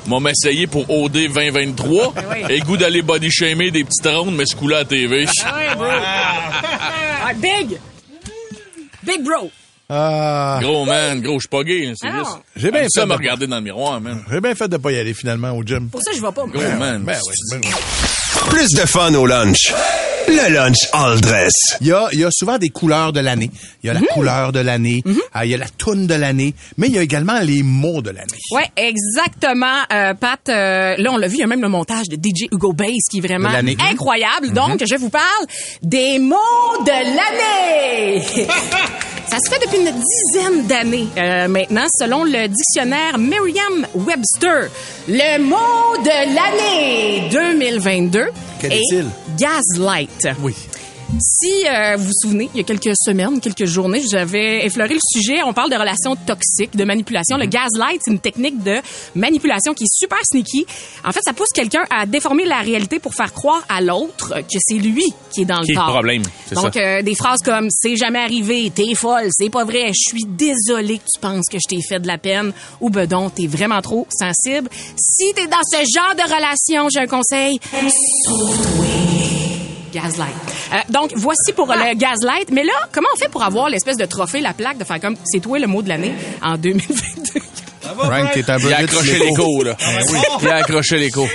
[0.07, 2.15] m'a m'essayer pour OD 2023
[2.49, 5.27] et goût d'aller body shamer des petites rondes mais ce coup-là à TV.
[5.27, 5.87] Ouais, bro!
[5.87, 7.79] Ah, big!
[9.05, 9.51] Big bro!
[9.91, 12.19] Ah, Gros man, gros, je suis pas gay, hein, c'est Ah.
[12.19, 12.31] juste.
[12.57, 14.23] J'ai bien J'aime ça fait me de- regarder dans le miroir, man.
[14.31, 15.89] j'ai bien fait de pas y aller finalement au gym.
[15.89, 16.45] Pour ça, je vais pas.
[16.47, 17.03] Gros man.
[17.05, 17.19] Ben ben
[17.53, 17.71] oui.
[18.51, 19.73] Plus de fun au lunch.
[20.29, 21.55] Le lunch all dress.
[21.81, 23.51] Il y a, il y a souvent des couleurs de l'année.
[23.83, 26.53] Il y a la couleur de l'année, ah, il y a la toune de l'année,
[26.77, 28.37] mais il y a également les mots de l'année.
[28.51, 30.39] Ouais, exactement, euh, Pat.
[30.51, 33.09] euh, là, on l'a vu, il y a même le montage de DJ Hugo Bass
[33.11, 33.49] qui est vraiment
[33.91, 34.53] incroyable.
[34.53, 35.47] Donc, je vous parle
[35.83, 36.37] des mots
[36.85, 38.47] de l'année.
[39.31, 44.71] Ça se fait depuis une dizaine d'années euh, maintenant, selon le dictionnaire Merriam-Webster.
[45.07, 48.27] Le mot de l'année 2022
[48.61, 49.07] Quel est est-il?
[49.39, 50.29] gaslight.
[50.43, 50.55] Oui.
[51.21, 55.01] Si euh, vous vous souvenez, il y a quelques semaines, quelques journées, j'avais effleuré le
[55.03, 55.43] sujet.
[55.43, 57.37] On parle de relations toxiques, de manipulation.
[57.37, 58.77] Le gaslight, c'est une technique de
[59.15, 60.67] manipulation qui est super sneaky.
[61.05, 64.59] En fait, ça pousse quelqu'un à déformer la réalité pour faire croire à l'autre que
[64.61, 65.93] c'est lui qui est dans Qui est le le tort.
[65.93, 70.11] problème, Donc, euh, des phrases comme «c'est jamais arrivé »,«t'es folle »,«c'est pas vrai »,«je
[70.11, 73.35] suis désolé que tu penses que je t'ai fait de la peine» ou «ben donc,
[73.35, 74.69] t'es vraiment trop sensible».
[74.97, 77.59] Si t'es dans ce genre de relation, j'ai un conseil,
[78.25, 79.48] sauve-toi.
[80.01, 80.35] Gaslight.
[80.73, 82.51] Euh, donc, voici pour le gaslight.
[82.53, 85.17] Mais là, comment on fait pour avoir l'espèce de trophée, la plaque, de faire comme
[85.25, 87.41] c'est toi le mot de l'année en 2022?
[87.81, 89.63] Frank, t'es un peu Il a vite accroché l'écho.
[89.65, 89.77] là.
[90.43, 91.27] Il a accroché l'écho.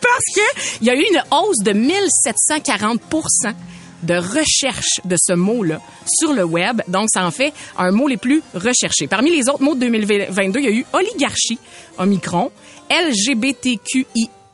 [0.00, 2.98] Parce que il y a eu une hausse de 1740%
[4.02, 6.82] de recherche de ce mot-là sur le web.
[6.88, 9.06] Donc, ça en fait un mot les plus recherchés.
[9.06, 11.58] Parmi les autres mots de 2022, il y a eu oligarchie,
[11.98, 12.50] Omicron,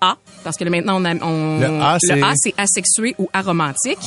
[0.03, 3.99] LGBTQIA, parce que maintenant, on, a, on- Le A, c'est- asexué ou aromantique.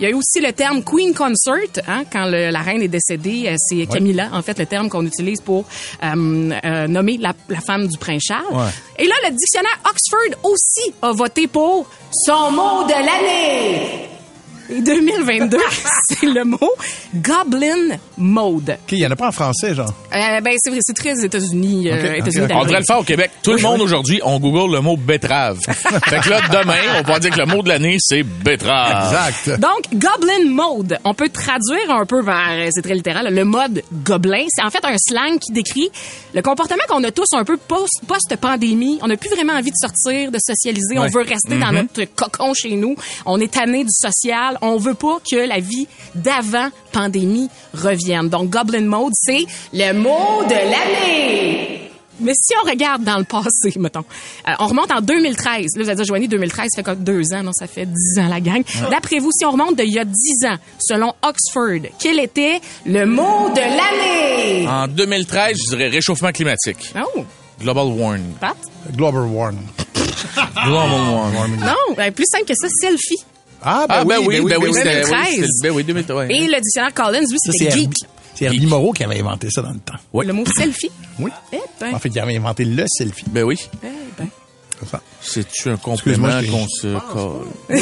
[0.00, 2.88] Il y a eu aussi le terme Queen Consort, hein, quand le- la reine est
[2.88, 5.64] décédée, euh, c'est Camilla, en fait, le terme qu'on utilise pour
[6.02, 8.44] euh, euh, nommer la, la femme du prince Charles.
[8.52, 8.70] Ouais.
[8.98, 14.08] Et là, le dictionnaire Oxford aussi a voté pour son mot de l'année.
[14.70, 15.56] Et 2022,
[16.10, 16.58] c'est le mot
[17.14, 18.70] Goblin Mode.
[18.70, 19.92] OK, il y en a pas en français, genre.
[20.14, 21.88] Euh, ben, c'est vrai, c'est très États-Unis.
[21.90, 22.18] euh.
[22.52, 23.30] On devrait le faire au Québec.
[23.42, 25.58] Tout le monde aujourd'hui, on google le mot betterave.
[25.68, 29.06] fait que là, demain, on va dire que le mot de l'année, c'est betterave.
[29.30, 29.60] Exact.
[29.60, 34.44] Donc, Goblin Mode, on peut traduire un peu vers, c'est très littéral, le mode gobelin.
[34.54, 35.90] C'est en fait un slang qui décrit
[36.34, 38.98] le comportement qu'on a tous un peu post- post-pandémie.
[39.02, 40.98] on n'a plus vraiment envie de sortir, de socialiser.
[40.98, 42.96] On veut rester dans notre cocon chez nous.
[43.24, 44.57] On est tanné du social.
[44.62, 48.28] On veut pas que la vie d'avant pandémie revienne.
[48.28, 51.90] Donc, Goblin Mode, c'est le mot de l'année.
[52.20, 54.04] Mais si on regarde dans le passé, mettons,
[54.48, 55.76] euh, on remonte en 2013.
[55.76, 58.18] Là, vous allez dire, Joanie, 2013, ça fait comme deux ans, non, ça fait dix
[58.18, 58.62] ans la gang.
[58.90, 63.06] D'après vous, si on remonte d'il y a dix ans, selon Oxford, quel était le
[63.06, 64.66] mot de l'année?
[64.68, 66.92] En 2013, je dirais réchauffement climatique.
[66.96, 67.24] Oh,
[67.60, 68.34] Global warming.
[68.40, 68.56] Pat?
[68.96, 69.66] Global warming.
[70.64, 71.60] Global warming.
[71.60, 73.22] Non, ben, plus simple que ça, selfie.
[73.62, 75.34] Ah, Ah, ben oui, ben oui, oui, c'était, oui, 2013.
[75.34, 76.30] c'était- ben oui, 2013.
[76.30, 77.92] Et le dictionnaire Collins, lui, c'était c'est geek.
[78.34, 79.94] C'est Herbie Moreau qui avait inventé ça dans le temps.
[80.12, 80.24] Ouais.
[80.24, 80.90] Le mot selfie.
[81.18, 81.30] Oui.
[81.52, 83.24] Eh ben, En fait, il avait inventé le selfie.
[83.28, 83.58] Ben oui.
[83.82, 83.86] eh
[84.16, 84.28] ben.
[85.20, 87.48] C'est-tu un complément qu'on se colle?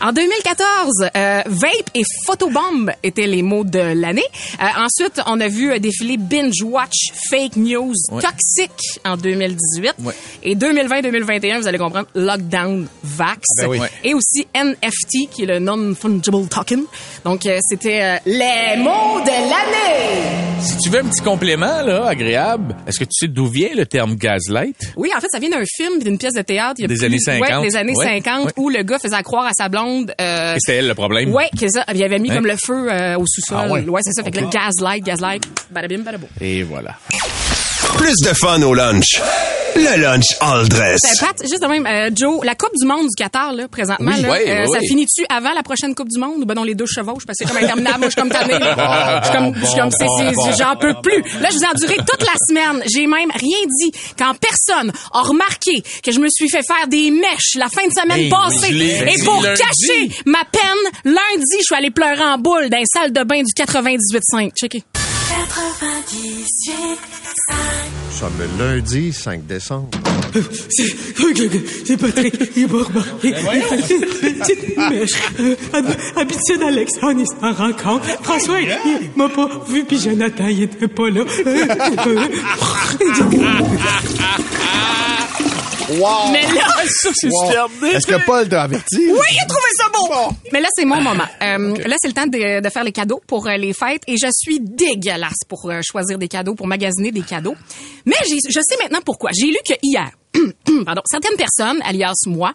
[0.00, 4.24] En 2014, euh, vape et photobomb étaient les mots de l'année.
[4.60, 8.22] Euh, ensuite, on a vu euh, défiler binge watch, fake news, Ouais.
[8.22, 9.94] toxique en 2018.
[10.04, 10.14] Ouais.
[10.42, 13.40] Et 2020-2021, vous allez comprendre, lockdown, vax.
[13.58, 13.78] Ben oui.
[14.04, 16.84] Et aussi NFT, qui est le non-fungible token.
[17.24, 20.22] Donc, euh, c'était euh, les mots de l'année.
[20.60, 23.84] Si tu veux un petit complément, là, agréable, est-ce que tu sais d'où vient le
[23.86, 24.76] terme gaslight?
[24.96, 26.74] Oui, en fait, ça vient d'un film, d'une pièce de théâtre.
[26.78, 27.48] il y a Des plus- années 50.
[27.62, 28.52] Ouais, des années Ouais, 50, ouais.
[28.56, 30.12] où le gars faisait croire à sa blonde...
[30.20, 31.32] Euh, Et c'était elle le problème.
[31.32, 32.34] Ouais, que ça, il avait mis Hein?
[32.36, 33.56] comme le feu euh, au sous-sol.
[33.60, 33.84] Ah ouais.
[34.02, 34.22] c'est ça.
[34.24, 36.04] Fait que le gaslight, gaslight, badabim.
[36.40, 36.96] Et voilà.
[37.96, 39.20] Plus de fun au lunch.
[39.74, 41.00] Le lunch all dress.
[41.02, 44.12] Ben, Pat, juste de même, euh, Joe, la Coupe du Monde du Qatar, là, présentement,
[44.14, 44.86] Oui, là, ouais, euh, ouais, ça ouais.
[44.86, 47.46] finit-tu avant la prochaine Coupe du Monde ou ben non, les deux parce que c'est
[47.46, 48.00] comme interminable.
[48.00, 48.58] Moi, je suis comme tannée.
[48.58, 49.20] là.
[49.22, 51.22] Je suis comme, je suis comme, c'est, c'est- j'en peux plus.
[51.40, 52.82] Là, je vous ai enduré toute la semaine.
[52.92, 57.10] J'ai même rien dit quand personne a remarqué que je me suis fait faire des
[57.10, 58.72] mèches la fin de semaine Hey, oui, passée.
[58.72, 59.60] je Et pour lundi.
[59.60, 63.42] cacher ma peine, lundi, je suis allée pleurer en boule dans une salle de bain
[63.42, 64.50] du 98.5.
[64.54, 64.82] Checkez.
[66.06, 66.70] 98
[67.50, 69.88] Nous sommes le lundi 5 décembre.
[70.68, 73.34] C'est Patrick, il m'a remarqué.
[73.54, 73.94] Il fait
[74.76, 75.12] une mèche.
[75.40, 78.06] Euh, hab- habitué d'Alex, on est en rencontre.
[78.22, 81.24] François, il m'a pas vu, puis Jonathan, il était pas là.
[85.90, 86.30] Wow!
[86.32, 87.46] Mais là, Ça, c'est Wow.
[87.46, 88.96] super Est-ce que Paul t'a averti?
[88.98, 90.34] Oui, il a trouvé ça beau.
[90.52, 91.24] Mais là, c'est mon moment.
[91.42, 94.16] Euh, Là, c'est le temps de, de faire les cadeaux pour euh, les fêtes et
[94.16, 97.54] je suis dégueulasse pour euh, choisir des cadeaux, pour magasiner des cadeaux.
[98.06, 99.30] Mais je sais maintenant pourquoi.
[99.32, 100.10] J'ai lu que hier,
[100.84, 102.52] pardon, certaines personnes, alias moi,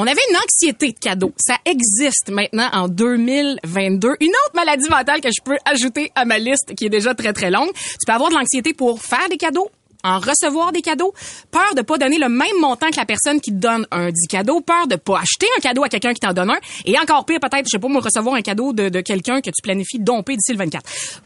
[0.00, 1.32] on avait une anxiété de cadeaux.
[1.36, 4.08] Ça existe maintenant en 2022.
[4.20, 7.32] Une autre maladie mentale que je peux ajouter à ma liste qui est déjà très
[7.32, 7.70] très longue.
[7.74, 9.68] Tu peux avoir de l'anxiété pour faire des cadeaux,
[10.04, 11.12] en recevoir des cadeaux,
[11.50, 14.26] peur de pas donner le même montant que la personne qui te donne un dit
[14.28, 17.24] cadeau, peur de pas acheter un cadeau à quelqu'un qui t'en donne un, et encore
[17.24, 19.98] pire peut-être, je sais pas, moi recevoir un cadeau de, de quelqu'un que tu planifies
[19.98, 20.84] de domper d'ici le 24.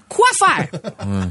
[0.08, 0.68] Quoi faire?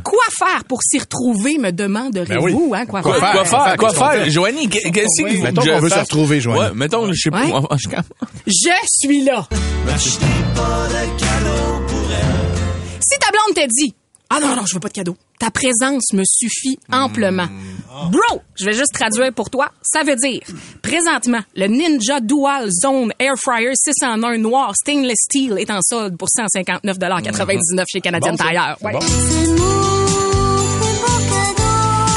[0.03, 2.77] Quoi faire pour s'y retrouver, me demanderez-vous, oui.
[2.79, 3.31] hein, quoi, Quoi faire?
[3.33, 3.75] Quoi faire?
[3.77, 4.29] Quoi faire?
[4.29, 6.59] Joanie, qu'est- qu'est-ce que Mettons je qu'on veut se retrouver, Joanie.
[6.61, 7.43] Ouais, mettons, je sais pas.
[7.45, 7.51] Ouais.
[7.77, 7.89] je-
[8.47, 9.47] Je suis là.
[12.99, 13.93] Si ta blonde t'a dit
[14.29, 15.15] Ah non, non, je veux pas de cadeau.
[15.41, 17.47] Ta présence me suffit amplement.
[18.11, 19.71] Bro, je vais juste traduire pour toi.
[19.81, 20.41] Ça veut dire,
[20.83, 25.79] présentement, le Ninja Dual Zone Air Fryer 6 en 1 noir stainless steel est en
[25.81, 28.37] solde pour 159,99 chez Canadian Bon.
[28.47, 28.75] Tire.
[28.79, 28.93] C'est Ouais.
[28.93, 30.00] bon.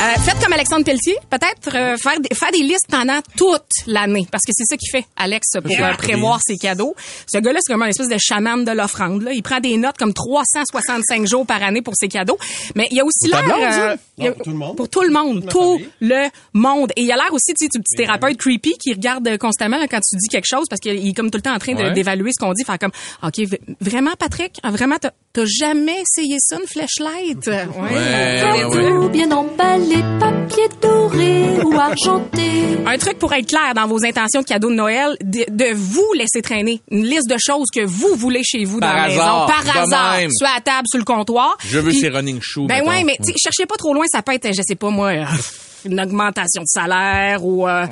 [0.04, 4.26] Euh, faites comme Alexandre Pelletier, peut-être euh, faire, des, faire des listes pendant toute l'année,
[4.30, 6.94] parce que c'est ça qu'il fait, Alex, pour euh, prévoir ses cadeaux.
[7.26, 9.26] Ce gars-là, c'est comme un espèce de chaman de l'offrande.
[9.32, 12.36] Il prend des notes comme 365 jours par année pour ses cadeaux.
[12.74, 13.96] Mais il y a aussi l'air...
[14.20, 14.76] euh, pour tout le monde?
[14.76, 15.48] Pour tout le monde.
[15.48, 16.92] Tout le monde.
[16.96, 19.78] Et il y a l'air aussi, tu sais, du petit thérapeute creepy qui regarde constamment
[19.78, 21.74] là, quand tu dis quelque chose, parce qu'il est comme tout le temps en train
[21.74, 21.92] Ouais.
[21.92, 22.62] d'évaluer ce qu'on dit.
[22.64, 22.92] Faire comme,
[23.22, 23.40] OK,
[23.80, 24.58] vraiment, Patrick?
[24.62, 27.46] Ah, Vraiment, t'as jamais essayé ça, une flashlight?
[27.74, 28.68] Ouais.
[28.70, 32.42] ouais, Tout bien emballé, papier doré ou argenté.
[32.86, 36.12] Un truc pour être clair dans vos intentions de cadeaux de Noël, de, de vous
[36.14, 39.46] laisser traîner une liste de choses que vous voulez chez vous Par dans la hasard,
[39.48, 40.30] maison, par hasard, même.
[40.32, 41.56] sur la table, sur le comptoir.
[41.66, 42.66] Je veux Puis- ces running shoes.
[42.66, 42.90] Ben mettons.
[42.90, 45.24] ouais, mais cherchez pas trop loin, ça peut être, je sais pas moi, euh,
[45.86, 47.86] une augmentation de salaire ou euh,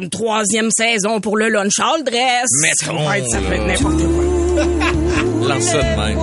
[0.00, 2.46] une troisième saison pour le lunch all dress.
[2.62, 3.74] Mettons, Ça peut être, ça peut être là.
[3.74, 5.48] n'importe quoi.
[5.48, 6.18] Lance ça de même.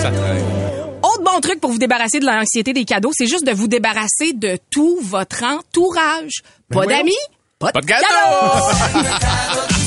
[0.00, 0.61] Ça traîne.
[1.02, 4.32] Autre bon truc pour vous débarrasser de l'anxiété des cadeaux, c'est juste de vous débarrasser
[4.34, 6.42] de tout votre entourage.
[6.70, 6.98] Ben Pas voyons.
[6.98, 7.12] d'amis,
[7.58, 9.72] pas de, Pas de cadeaux.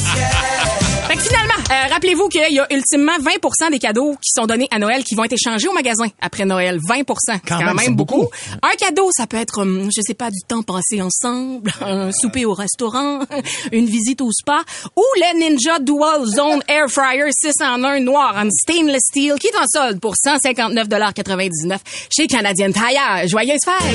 [1.16, 4.68] Fait que finalement, euh, rappelez-vous qu'il y a ultimement 20% des cadeaux qui sont donnés
[4.70, 6.78] à Noël qui vont être échangés au magasin après Noël.
[6.86, 8.24] 20 C'est quand, même, beaucoup.
[8.24, 8.30] beaucoup.
[8.61, 12.43] Un cadeau, ça peut être, hum, je sais pas, du temps passé ensemble, un souper
[12.45, 13.20] au restaurant,
[13.72, 14.61] une visite au spa,
[14.97, 19.47] ou le Ninja Dual Zone Air Fryer 6 en 1 noir en stainless steel qui
[19.47, 21.78] est en solde pour 159,99
[22.09, 23.26] chez Canadian Tire.
[23.28, 23.86] Joyeuse fête!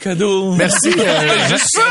[0.00, 0.54] Cadeau.
[0.54, 0.90] Merci.
[0.98, 1.82] euh, Juste ça.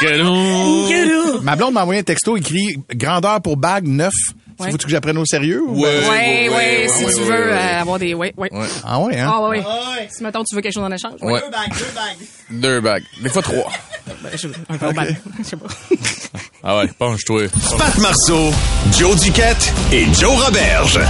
[0.00, 1.40] Cadeau.
[1.42, 4.12] Ma blonde m'a envoyé un texto écrit grandeur pour bague neuf.
[4.58, 4.70] Ouais.
[4.70, 5.62] Faut-tu que j'apprenne au sérieux?
[5.66, 7.52] ou- Ouais, Ouais, ouais, si ouais, tu ouais, veux ouais.
[7.52, 8.14] euh, avoir des...
[8.14, 8.48] Ouais, ouais.
[8.84, 9.30] Ah ouais, hein?
[9.30, 10.08] Ah ouais, ouais.
[10.10, 11.12] Si, mettons, tu veux quelque chose en échange.
[11.20, 11.42] Ouais.
[12.50, 13.02] Deux bagues.
[13.22, 13.70] Des fois trois.
[14.22, 15.14] Ben, je- un gros bal.
[15.38, 15.66] Je sais pas.
[16.64, 17.42] Ah ouais, penche-toi.
[17.76, 18.50] Pat Marceau,
[18.98, 21.00] Joe Duquette et Joe Roberge.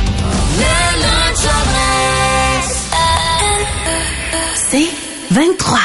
[4.71, 4.89] C'est
[5.31, 5.79] 23.